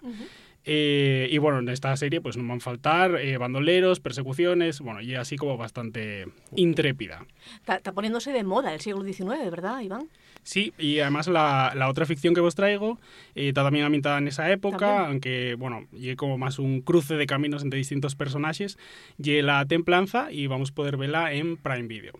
[0.63, 5.01] Eh, y bueno, en esta serie pues no van a faltar eh, bandoleros, persecuciones, bueno,
[5.01, 7.25] y así como bastante intrépida.
[7.55, 10.07] Está, está poniéndose de moda el siglo XIX, ¿verdad, Iván?
[10.43, 12.97] Sí, y además la, la otra ficción que vos traigo
[13.35, 15.09] eh, está también ambientada en esa época, También.
[15.11, 18.77] aunque, bueno, y como más un cruce de caminos entre distintos personajes,
[19.19, 22.13] y la templanza y vamos a poder verla en Prime Video.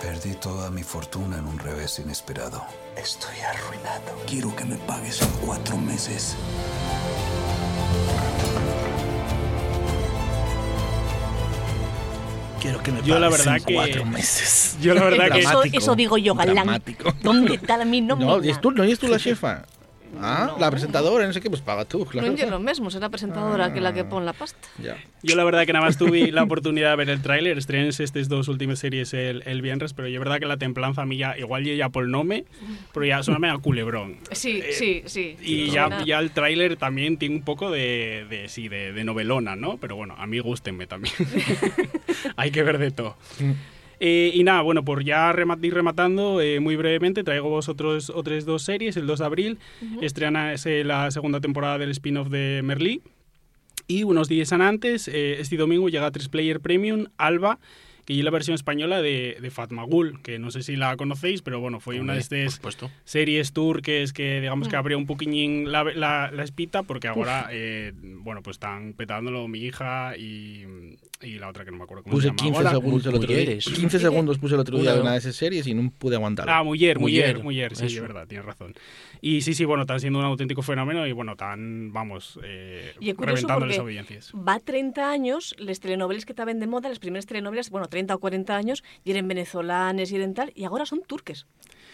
[0.00, 2.62] Perdí toda mi fortuna en un revés inesperado.
[2.96, 4.16] Estoy arruinado.
[4.28, 6.36] Quiero que me pagues en cuatro meses.
[12.64, 14.78] Quiero que me Yo la verdad en que- cuatro meses.
[14.80, 15.40] Yo la verdad que...
[15.40, 16.54] Eso, eso digo yo, galán.
[16.54, 17.12] Dramático.
[17.22, 18.30] ¿Dónde está mi nómina?
[18.38, 19.64] No, y es tú, no es tú la jefa.
[20.20, 22.28] Ah, la presentadora, no sé qué, pues paga tú, claro.
[22.28, 24.68] No es lo mismo, será presentadora que la que pone la pasta.
[24.82, 24.96] Ya.
[25.22, 28.28] Yo la verdad que nada más tuve la oportunidad de ver el tráiler, estrenense estas
[28.28, 31.36] dos últimas series el, el viernes, pero yo verdad que la templanza a mí ya,
[31.38, 32.44] igual ya por el nombre,
[32.92, 34.18] pero ya suena a culebrón.
[34.32, 35.36] Sí, sí, sí.
[35.40, 39.04] Y sí, ya, ya el tráiler también tiene un poco de, de sí, de, de
[39.04, 39.78] novelona, ¿no?
[39.78, 41.14] Pero bueno, a mí gústenme también.
[42.36, 43.16] Hay que ver de todo.
[44.00, 48.44] Eh, y nada, bueno, por ya remat- ir rematando, eh, muy brevemente, traigo vosotros otras
[48.44, 48.96] dos series.
[48.96, 50.02] El 2 de abril Ujú.
[50.04, 53.02] estrena ese la segunda temporada del spin-off de Merlí.
[53.86, 57.58] Y unos días antes, eh, este domingo llega a 3Player Premium Alba,
[58.04, 61.60] que es la versión española de, de Fatmagul, que no sé si la conocéis, pero
[61.60, 62.60] bueno, fue una de estas
[63.04, 64.78] series turques que digamos que Mm.
[64.78, 69.60] abrió un poquillín la, la, la espita, porque ahora, eh, bueno, pues están petándolo mi
[69.60, 70.64] hija y,
[71.22, 72.70] y la otra que no me acuerdo cómo Puse se llama 15 ahora.
[72.70, 73.36] segundos el otro día.
[73.38, 73.64] Mulleres.
[73.66, 76.52] 15 segundos puse el otro día de una de esas series y no pude aguantarlo.
[76.52, 78.74] Ah, Mujer, Mujer, Muller, Mujer, sí, es verdad, tienes razón.
[79.20, 83.64] Y sí, sí, bueno, están siendo un auténtico fenómeno y bueno, tan, vamos, eh, reventando
[83.66, 84.32] las audiencias.
[84.34, 88.18] va 30 años, las telenovelas que estaban de moda, las primeras telenovelas, bueno, 30 o
[88.18, 91.46] 40 años, y eran venezolanes y eran tal, y ahora son turques.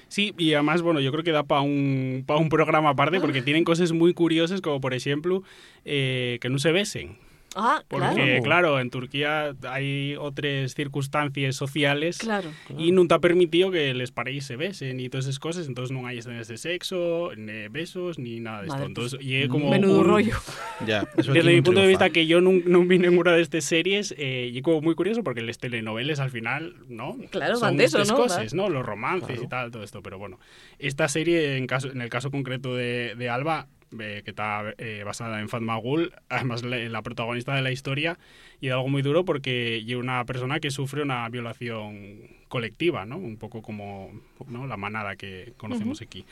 [0.09, 3.43] Sí, y además, bueno, yo creo que da para un, pa un programa aparte porque
[3.43, 5.43] tienen cosas muy curiosas como, por ejemplo,
[5.85, 7.19] eh, que no se besen.
[7.57, 8.43] Ah, Porque, claro.
[8.43, 8.81] claro.
[8.81, 12.49] en Turquía hay otras circunstancias sociales Claro.
[12.79, 15.91] y no te ha permitido que les paréis se besen y todas esas cosas, entonces
[15.97, 18.87] no hay escenas de sexo, ni besos, ni nada de Madre, esto.
[18.89, 20.37] Entonces, pues, y es como menudo un- rollo.
[20.87, 23.65] Ya, eso Desde mi punto de vista, que yo no, no vi ninguna de estas
[23.65, 27.17] series, eh, y como muy curioso porque las telenovelas al final, ¿no?
[27.31, 28.23] Claro, Son van de eso, estas ¿no?
[28.23, 28.55] cosas.
[28.55, 28.69] ¿no?
[28.69, 30.03] Los romances y tal, todo esto.
[30.03, 30.39] Pero bueno,
[30.79, 33.67] esta serie, en, caso, en el caso concreto de, de Alba,
[33.99, 38.19] eh, que está eh, basada en Fatma Gul, además la, la protagonista de la historia,
[38.61, 43.17] y de algo muy duro porque es una persona que sufre una violación colectiva, ¿no?
[43.17, 44.11] Un poco como
[44.47, 44.67] ¿no?
[44.67, 46.07] la manada que conocemos Ujú.
[46.07, 46.25] aquí.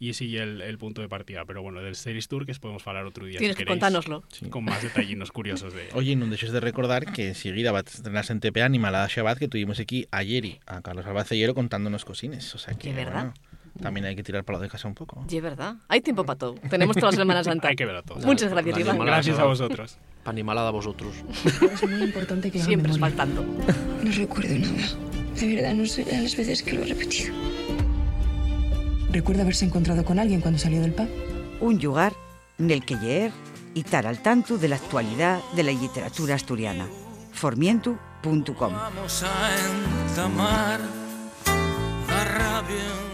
[0.00, 1.44] Y ese es el, el punto de partida.
[1.44, 3.38] Pero bueno, del Series Tour que podemos hablar otro día.
[3.38, 4.22] Tienes si que queréis, contárnoslo.
[4.50, 5.88] Con más detallinos curiosos de...
[5.94, 9.48] Oye, no deixes de recordar que enseguida va a estrenarse en TPA Animalada Shabbat que
[9.48, 12.54] tuvimos aquí ayer y a Carlos Albacellero contándonos cosines.
[12.54, 13.12] O sea que, ¿De verdad?
[13.12, 13.34] bueno,
[13.80, 15.24] también hay que tirar para lo de casa un poco.
[15.28, 15.76] Y es verdad.
[15.88, 16.54] Hay tiempo para todo.
[16.70, 17.68] Tenemos toda la Semana Santa.
[17.70, 18.18] Hay que verlo todo.
[18.26, 18.98] Muchas gracias, La Iván.
[18.98, 19.98] Gracias a vosotros.
[20.24, 21.14] Pa' animalada a vosotros.
[21.44, 23.16] Es muy importante que Siempre memoria.
[23.16, 23.42] faltando.
[24.02, 24.88] No recuerdo nada.
[25.38, 27.34] De verdad, no sé las veces que lo he repetido.
[29.12, 31.08] ¿Recuerda haberse encontrado con alguien cuando salió del pub?
[31.60, 32.12] Un lugar
[32.58, 33.32] nel que leer
[33.74, 36.86] y estar al tanto de la actualidad de la literatura asturiana.
[37.32, 39.50] formientu.com Vamos a
[40.10, 40.80] entamar
[42.08, 43.07] la rabia.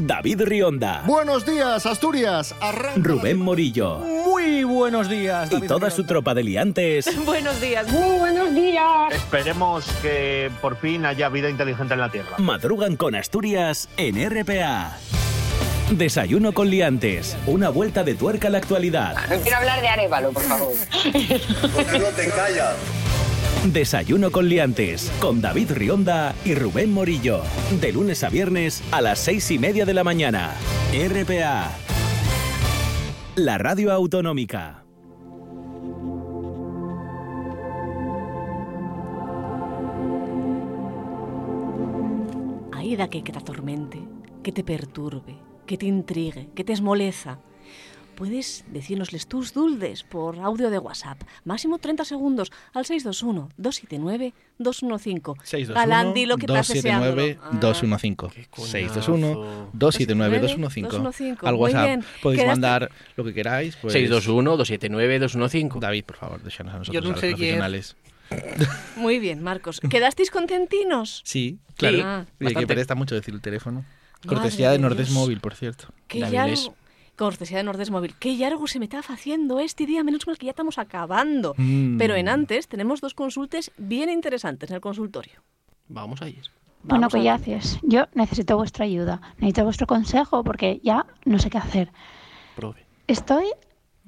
[0.00, 2.54] David Rionda, Buenos días, Asturias.
[2.60, 5.50] Arranca Rubén Morillo Muy buenos días.
[5.52, 7.88] y toda su tropa de liantes Buenos días.
[7.88, 9.12] Muy buenos días.
[9.12, 12.36] Esperemos que por fin haya vida inteligente en la Tierra.
[12.38, 14.96] madrugan con Asturias en RPA.
[15.90, 19.16] Desayuno con liantes, una vuelta de tuerca a la actualidad.
[19.30, 20.72] No quiero hablar de Arevalo, por favor.
[21.74, 22.76] ¿Por qué no te callas?
[23.66, 27.42] Desayuno con liantes, con David Rionda y Rubén Morillo.
[27.80, 30.54] De lunes a viernes a las seis y media de la mañana.
[30.92, 31.68] RPA.
[33.34, 34.84] La radio autonómica.
[42.72, 43.98] Aida que, te atormente,
[44.42, 45.36] que te perturbe,
[45.66, 47.40] que te intrigue, que te esmoleza.
[48.18, 51.22] Puedes decírnosles tus duldes por audio de WhatsApp.
[51.44, 55.72] Máximo 30 segundos al 621-279-215.
[55.72, 57.14] Galán, di lo que estás deseando.
[57.16, 58.48] 629-215.
[59.72, 60.88] 621-279-215.
[60.88, 61.46] 215.
[61.46, 62.04] Al Muy WhatsApp bien.
[62.22, 63.76] podéis Quedaste- mandar lo que queráis.
[63.76, 63.94] Pues...
[63.94, 65.78] 621-279-215.
[65.78, 67.36] David, por favor, déjanos a Yo nosotros, no a los sé quién.
[67.58, 67.96] profesionales.
[68.96, 69.80] Muy bien, Marcos.
[69.88, 71.22] ¿Quedasteis contentinos?
[71.24, 71.98] Sí, claro.
[72.04, 72.26] Ah.
[72.44, 73.84] Oye, que presta mucho decir el teléfono.
[74.24, 75.10] Madre Cortesía de de Nordes Dios.
[75.18, 75.86] Móvil, por cierto.
[76.08, 76.64] Qué Daviles.
[76.64, 76.76] largo.
[77.18, 78.14] Cortesía de Nordes Móvil.
[78.18, 80.04] Qué largo se me está haciendo este día.
[80.04, 81.54] Menos mal que ya estamos acabando.
[81.58, 81.98] Mm.
[81.98, 85.42] Pero en antes tenemos dos consultas bien interesantes en el consultorio.
[85.88, 86.42] Vamos a ir.
[86.84, 87.26] Bueno, Vamos a ver.
[87.26, 91.90] collaces, yo necesito vuestra ayuda, necesito vuestro consejo porque ya no sé qué hacer.
[92.54, 92.86] Prove.
[93.08, 93.46] Estoy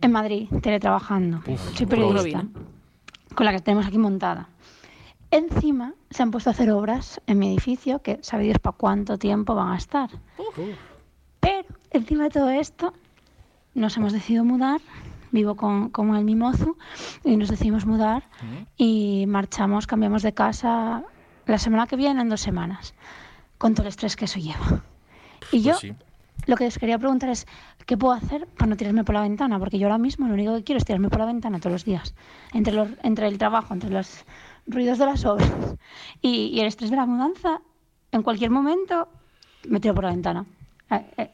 [0.01, 1.43] en Madrid, teletrabajando.
[1.75, 2.47] Soy periodista,
[3.35, 4.49] con la que tenemos aquí montada.
[5.33, 9.19] Encima se han puesto a hacer obras en mi edificio que sabe Dios para cuánto
[9.19, 10.11] tiempo van a estar.
[11.41, 12.93] Pero encima de todo esto,
[13.75, 14.81] nos hemos decidido mudar.
[15.33, 16.77] Vivo con, con el mimozu
[17.23, 18.25] y nos decidimos mudar
[18.77, 21.05] y marchamos, cambiamos de casa
[21.47, 22.95] la semana que viene en dos semanas,
[23.57, 24.83] con todo el estrés que eso lleva.
[25.53, 25.95] Y yo Pues sí.
[26.47, 27.47] lo que les quería preguntar es,
[27.87, 29.61] ¿qué puedo hacer para no tirarme por la ventana?
[29.61, 31.85] Porque yo ahora mismo lo único que quiero es tirarme por la ventana todos los
[31.85, 32.13] días,
[32.53, 34.25] entre, los, entre el trabajo, entre los
[34.67, 35.49] ruidos de las obras
[36.21, 37.61] y, y el estrés de la mudanza,
[38.11, 39.07] en cualquier momento
[39.69, 40.45] me tiro por la ventana.
[40.91, 41.31] Eh, eh,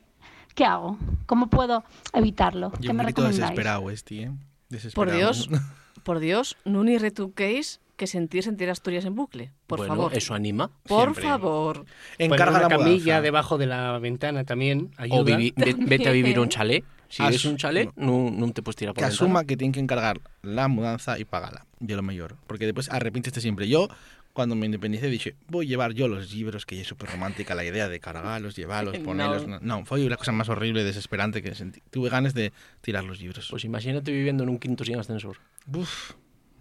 [0.56, 0.98] ¿Qué hago?
[1.26, 2.72] ¿Cómo puedo evitarlo?
[2.80, 3.38] Y ¿Qué un me recomendáis?
[3.40, 4.28] desesperado este, ¿eh?
[4.30, 4.36] Por
[4.70, 5.16] Desesperado.
[5.18, 5.48] Dios,
[6.02, 9.52] por Dios, no ni retuquéis que sentir sentir Asturias en bucle.
[9.66, 10.14] Por bueno, favor.
[10.14, 10.70] eso anima.
[10.88, 11.24] Por Siempre.
[11.24, 11.84] favor.
[12.18, 13.20] Encarga la camilla mudanza.
[13.22, 15.18] debajo de la ventana también ayuda.
[15.20, 16.84] O vivi- vete a vivir un chalet.
[17.08, 19.72] Si As- es un chalet, no, no te puedes tirar por que asuma que tiene
[19.72, 21.64] que encargar la mudanza y págala.
[21.78, 22.36] Yo lo mejor.
[22.48, 23.68] Porque después arrepiéntete siempre.
[23.68, 23.88] Yo,
[24.36, 27.64] cuando me independicé, dije, voy a llevar yo los libros, que es súper romántica la
[27.64, 29.04] idea de cargarlos, llevarlos, No.
[29.04, 29.46] ponerlos.
[29.48, 29.58] No.
[29.60, 31.82] no, fue la cosa más horrible y desesperante que sentí.
[31.90, 33.48] Tuve ganas de tirar los libros.
[33.50, 35.38] Pues imagínate viviendo en un quinto sin ascensor.
[35.72, 36.12] Uf,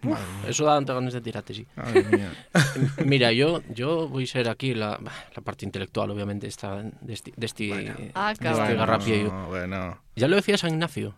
[0.03, 0.49] Uf, madre mía.
[0.49, 1.67] eso da ganas de tirarte, sí.
[1.75, 2.31] Madre mía.
[3.05, 4.99] Mira, yo, yo voy a ser aquí la,
[5.35, 9.01] la parte intelectual, obviamente, esta, de este, de este, Ah, de cabrón.
[9.01, 9.99] este bueno.
[10.15, 11.13] Ya lo decía San Ignacio.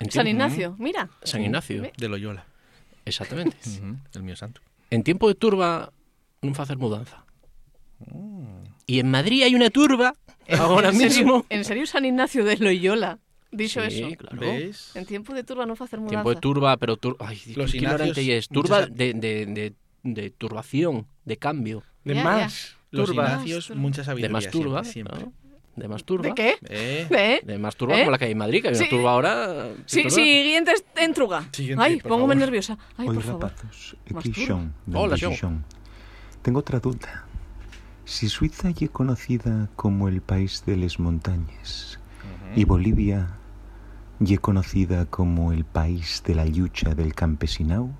[0.00, 1.08] En San Ignacio, mira.
[1.22, 1.90] San Ignacio.
[1.96, 2.44] De Loyola.
[3.04, 3.56] Exactamente.
[3.68, 4.60] Ujú, El mío santo.
[4.94, 5.90] En tiempo de turba,
[6.40, 7.26] non facer mudanza.
[8.86, 10.14] Y en Madrid hay una turba
[10.58, 11.08] ahora ¿En serio?
[11.08, 11.46] mismo.
[11.48, 13.18] En serio, San Ignacio de Loyola.
[13.50, 14.16] Dicho Sí, eso.
[14.18, 14.38] claro.
[14.40, 14.90] ¿Ves?
[14.94, 16.10] En tiempo de turba no hacer mudanza.
[16.10, 17.26] Tiempo de turba, pero turba.
[17.28, 18.48] Ay, Los qué ignorante es.
[18.48, 19.72] Turba muchas- de, de, de,
[20.02, 21.82] de turbación, de cambio.
[22.04, 22.76] De Ya, más.
[22.90, 23.30] Los Masturba.
[23.30, 24.32] Ignacios, mucha De sabiduría.
[24.32, 24.84] masturba.
[24.84, 25.38] siempre, siempre.
[25.42, 25.43] ¿no?
[25.76, 26.22] De masturba.
[26.28, 26.54] ¿De qué?
[26.68, 27.06] Eh.
[27.10, 27.52] ¿De?
[27.52, 28.00] De masturba ¿Eh?
[28.00, 28.90] como la que hay en Madrid, que hay una Sí.
[28.90, 29.68] turba ahora.
[29.86, 31.48] Sí, siguiente entruga.
[31.52, 32.36] Siguiente, Ay, favor.
[32.36, 32.78] nerviosa.
[32.96, 33.42] Ay, Oi, por favor.
[33.42, 34.46] rapazos, aquí Masturba.
[34.46, 35.64] Sean, dende Hola, Sean.
[36.42, 37.24] Tengo otra duda.
[38.04, 41.98] Si Suiza es conocida como el país de las montañas
[42.54, 43.30] y Bolivia
[44.20, 47.90] es conocida como el país de la lucha del campesinao,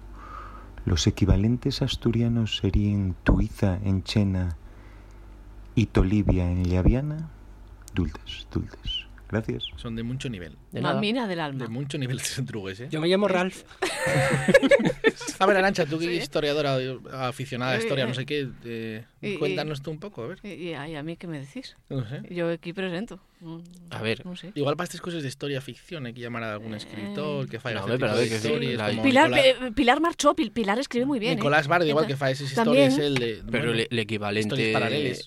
[0.84, 4.56] los equivalentes asturianos serían Tuiza en Chena
[5.74, 7.30] y Tolivia en Llaviana.
[7.94, 9.13] Dulces, dulces.
[9.30, 9.64] Gracias.
[9.76, 10.56] Son de mucho nivel.
[10.72, 11.64] Mamina del alma.
[11.64, 12.88] De mucho nivel de entrugues, ¿eh?
[12.90, 13.62] Yo me llamo Ralph.
[15.40, 18.48] A ver, Arancha, tú que historiadora, eh, aficionada a la historia, Eh, no sé qué,
[18.64, 20.38] eh, y- cuéntanos tú un poco, a ver.
[20.46, 21.76] Y, a mí qué me decís?
[21.88, 22.22] No sé.
[22.30, 23.18] Yo aquí presento.
[23.90, 24.24] A ver.
[24.24, 24.52] No sé.
[24.54, 27.80] Igual para estas cosas de historia ficción hay que llamar a algún escritor que falla
[27.80, 29.72] No, este pero tipo a ver, de que sí, historias, la- como Pilar, Nicolás, eh,
[29.74, 31.32] Pilar marchó, Pil- Pilar escribe muy bien.
[31.32, 31.36] ¿eh?
[31.36, 33.02] Nicolás Bardi, igual que fa esas historias También.
[33.02, 33.42] el de...
[33.50, 34.72] Pero bueno, el, el equivalente,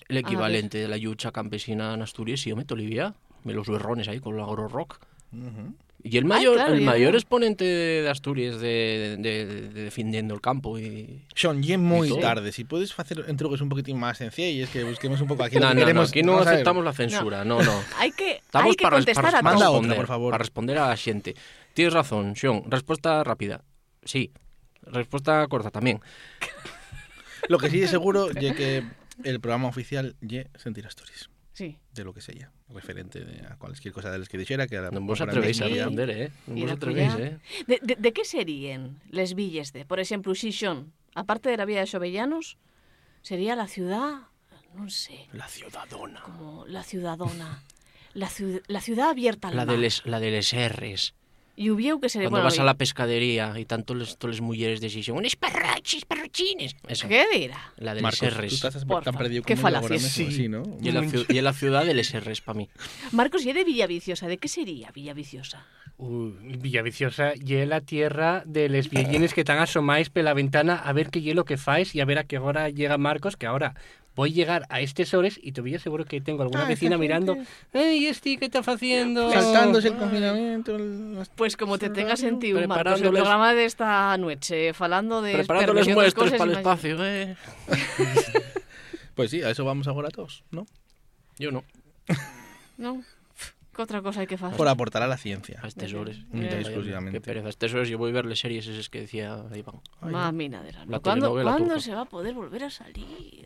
[0.08, 4.08] el equivalente de la lucha campesina en Asturias, sí, yo meto Olivia, me los berrones
[4.08, 4.98] ahí con el agro rock.
[6.02, 10.32] Y el Ay, mayor, claro, el mayor exponente de Asturias de, de- de- de defendiendo
[10.32, 11.24] el campo y...
[11.34, 12.52] Sean, y es muy y tarde.
[12.52, 15.56] Si puedes hacer entrugues un poquitín más sencillos, que busquemos un poco aquí.
[15.56, 16.10] No, no, no, queremos.
[16.10, 17.72] aquí no aceptamos la censura, no, no.
[17.98, 19.54] Hay que, Estamos hay que para, contestar para, a para.
[19.54, 20.30] Manda otra, responder, por favor.
[20.30, 21.34] para responder a la xente.
[21.74, 22.62] Tienes razón, Sean.
[22.70, 23.62] Respuesta rápida.
[24.04, 24.30] Sí.
[24.82, 26.00] Respuesta corta también.
[27.48, 28.84] Lo que sí es seguro es que
[29.24, 31.28] el programa oficial ye Sentir Asturias.
[31.52, 31.76] Sí.
[31.92, 35.00] De lo que sea, referente de a cualquier cosa de las que dijera, que No
[35.00, 36.30] vos atrevéis a responder, eh?
[36.48, 37.38] Y Non vos atrevéis, eh?
[37.66, 39.84] De, de, de qué serían les villes de?
[39.88, 42.58] Por ejemplo, Xixón, aparte de la vía de Xovellanos,
[43.22, 44.28] sería la ciudad,
[44.76, 46.20] no sé, La ciudadona.
[46.22, 47.64] como la ciudadona,
[48.12, 49.74] la, ciu- la ciudad abierta al La mar.
[49.74, 51.14] de les, la de les R's.
[51.58, 52.28] Y hubieu que sería...
[52.28, 55.34] Cuando bueno, vas a la pescadería y tanto les, todas las mujeres de Xixón, unes
[55.34, 56.76] perrachis, perrochines.
[56.86, 57.08] Esa.
[57.08, 57.72] ¿Qué dirá?
[57.78, 60.30] La de Marcos, tú tan perdido qué mismo, Sí.
[60.30, 60.62] sí, ¿no?
[60.80, 62.68] Y en la, y la ciudad de les R's para mí.
[63.10, 64.28] Marcos, ¿y de Villa Viciosa?
[64.28, 65.66] ¿De qué sería Villa Viciosa?
[65.96, 70.92] Uy, Villaviciosa y la tierra de les viellines que tan asomáis por la ventana a
[70.92, 73.74] ver qué hielo que fáis y a ver a qué hora llega Marcos, que ahora
[74.18, 77.36] voy a llegar a estos horas y todavía seguro que tengo alguna Ah, vecina mirando.
[77.72, 79.30] ¡Ey, este qué está haciendo!
[79.32, 80.74] Saltándose el confinamiento.
[80.76, 85.72] el- Pues como te tengas sentido, Marcos, el programa de esta noche, falando de Preparando
[85.74, 87.36] muestras cosas, para el espacio, eh.
[89.14, 90.66] Pues sí, a eso vamos ahora todos, ¿no?
[91.38, 91.64] Yo no.
[92.76, 93.02] No,
[93.74, 94.52] ¿qué otra cosa hay que hacer?
[94.56, 95.58] Por aportar a la ciencia.
[95.62, 96.16] A estas horas.
[96.32, 97.20] Única y Qué exclusivamente.
[97.20, 97.46] pereza.
[97.46, 99.80] A estas horas yo voy a ver las series esas que decía Iván.
[100.00, 100.84] Mamina alma.
[100.86, 103.44] La ¿Cuándo, ¿cuándo se va a poder volver a salir?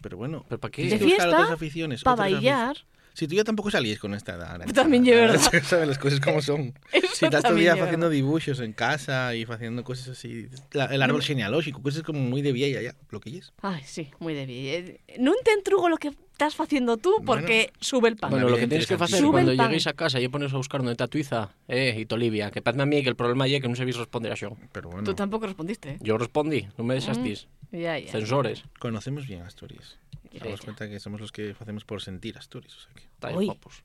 [0.00, 0.82] Pero bueno, ¿Pero para qué?
[0.82, 2.02] De tienes que buscar fiesta, otras aficiones.
[2.02, 2.76] pa' otras bailar.
[3.14, 4.52] Si tú ya tampoco salís con esta edad.
[4.56, 4.74] Arancha.
[4.74, 5.40] También es verdad.
[5.64, 6.74] Sabes las cosas como son.
[6.92, 10.48] Eso si estás es haciendo dibujos en casa y haciendo cosas así.
[10.72, 13.54] la- el árbol genealógico, cosas como muy de vieja ya, lo que es.
[13.62, 14.98] Ay, sí, muy de bien.
[15.18, 18.30] No te entrugo lo que estás haciendo tú porque sube el pan.
[18.30, 20.80] Bueno, lo que tienes que hacer Sube cuando lleguéis a casa y pones a buscar
[20.80, 23.68] donde está Tuiza, eh, y Tolivia, que parece a mí que el problema es que
[23.68, 24.54] no sabéis responder a eso.
[24.70, 25.92] Pero bueno, Tú tampoco respondiste.
[25.92, 25.98] ¿eh?
[26.00, 27.48] Yo respondí, no me desastís.
[27.70, 28.12] Mm, ya, ya.
[28.12, 28.64] Censores.
[28.78, 29.98] conocemos bien Asturias.
[30.30, 32.76] Nos damos cuenta que somos los que hacemos por sentir Asturias.
[32.76, 32.92] O sea
[33.32, 33.44] que...
[33.44, 33.82] Guapos.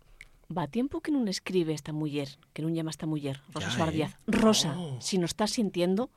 [0.56, 3.94] Va tiempo que non escribe esta muller, que non llama esta muller, Rosa Ya, Suárez
[3.94, 3.98] eh.
[4.04, 4.12] Díaz.
[4.28, 6.12] Rosa, si nos estás sintiendo,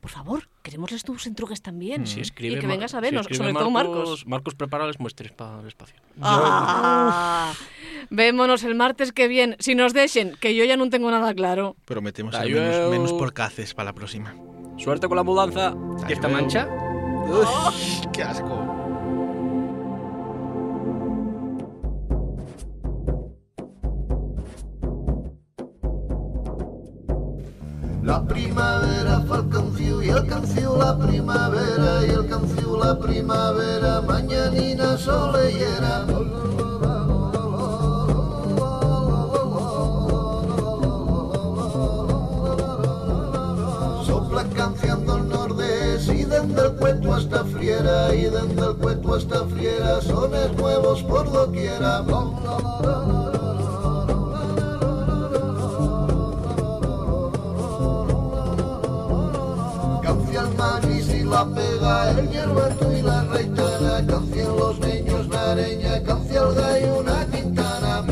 [0.00, 2.06] por favor, queremos les tus entrugues también.
[2.06, 4.26] Si escribe y que vengas a vernos, escribe sobre todo Marcos.
[4.26, 5.96] Marcos prepara las muestras para el espacio.
[6.22, 7.52] Ah,
[8.10, 9.56] vémonos el martes que viene.
[9.58, 11.76] Si nos dejen, que yo ya no tengo nada claro.
[11.84, 14.34] Pero metemos al menos, menos por caces para la próxima.
[14.76, 15.74] Suerte con la mudanza.
[16.08, 16.68] ¿Y esta mancha?
[17.26, 18.87] Uf, ¡Qué asco!
[28.08, 33.90] La primavera fa el canciu i el canciu la primavera i el canciu la primavera
[34.06, 35.92] mañanina solellera.
[44.06, 49.44] Sopla canción del nordés y desde el cueto hasta Friera y desde el cueto hasta
[49.52, 52.02] Friera sones nuevos por doquiera.
[52.08, 53.07] Canción
[62.78, 68.02] tú y la reitana, canción los niños la areña, canción gallo una quintana.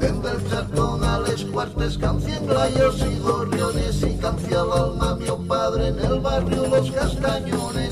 [0.00, 5.88] Desde el chartón a les cuartes, canción glayos y gorriones y canción alma mi padre
[5.88, 7.91] en el barrio Los Castañones.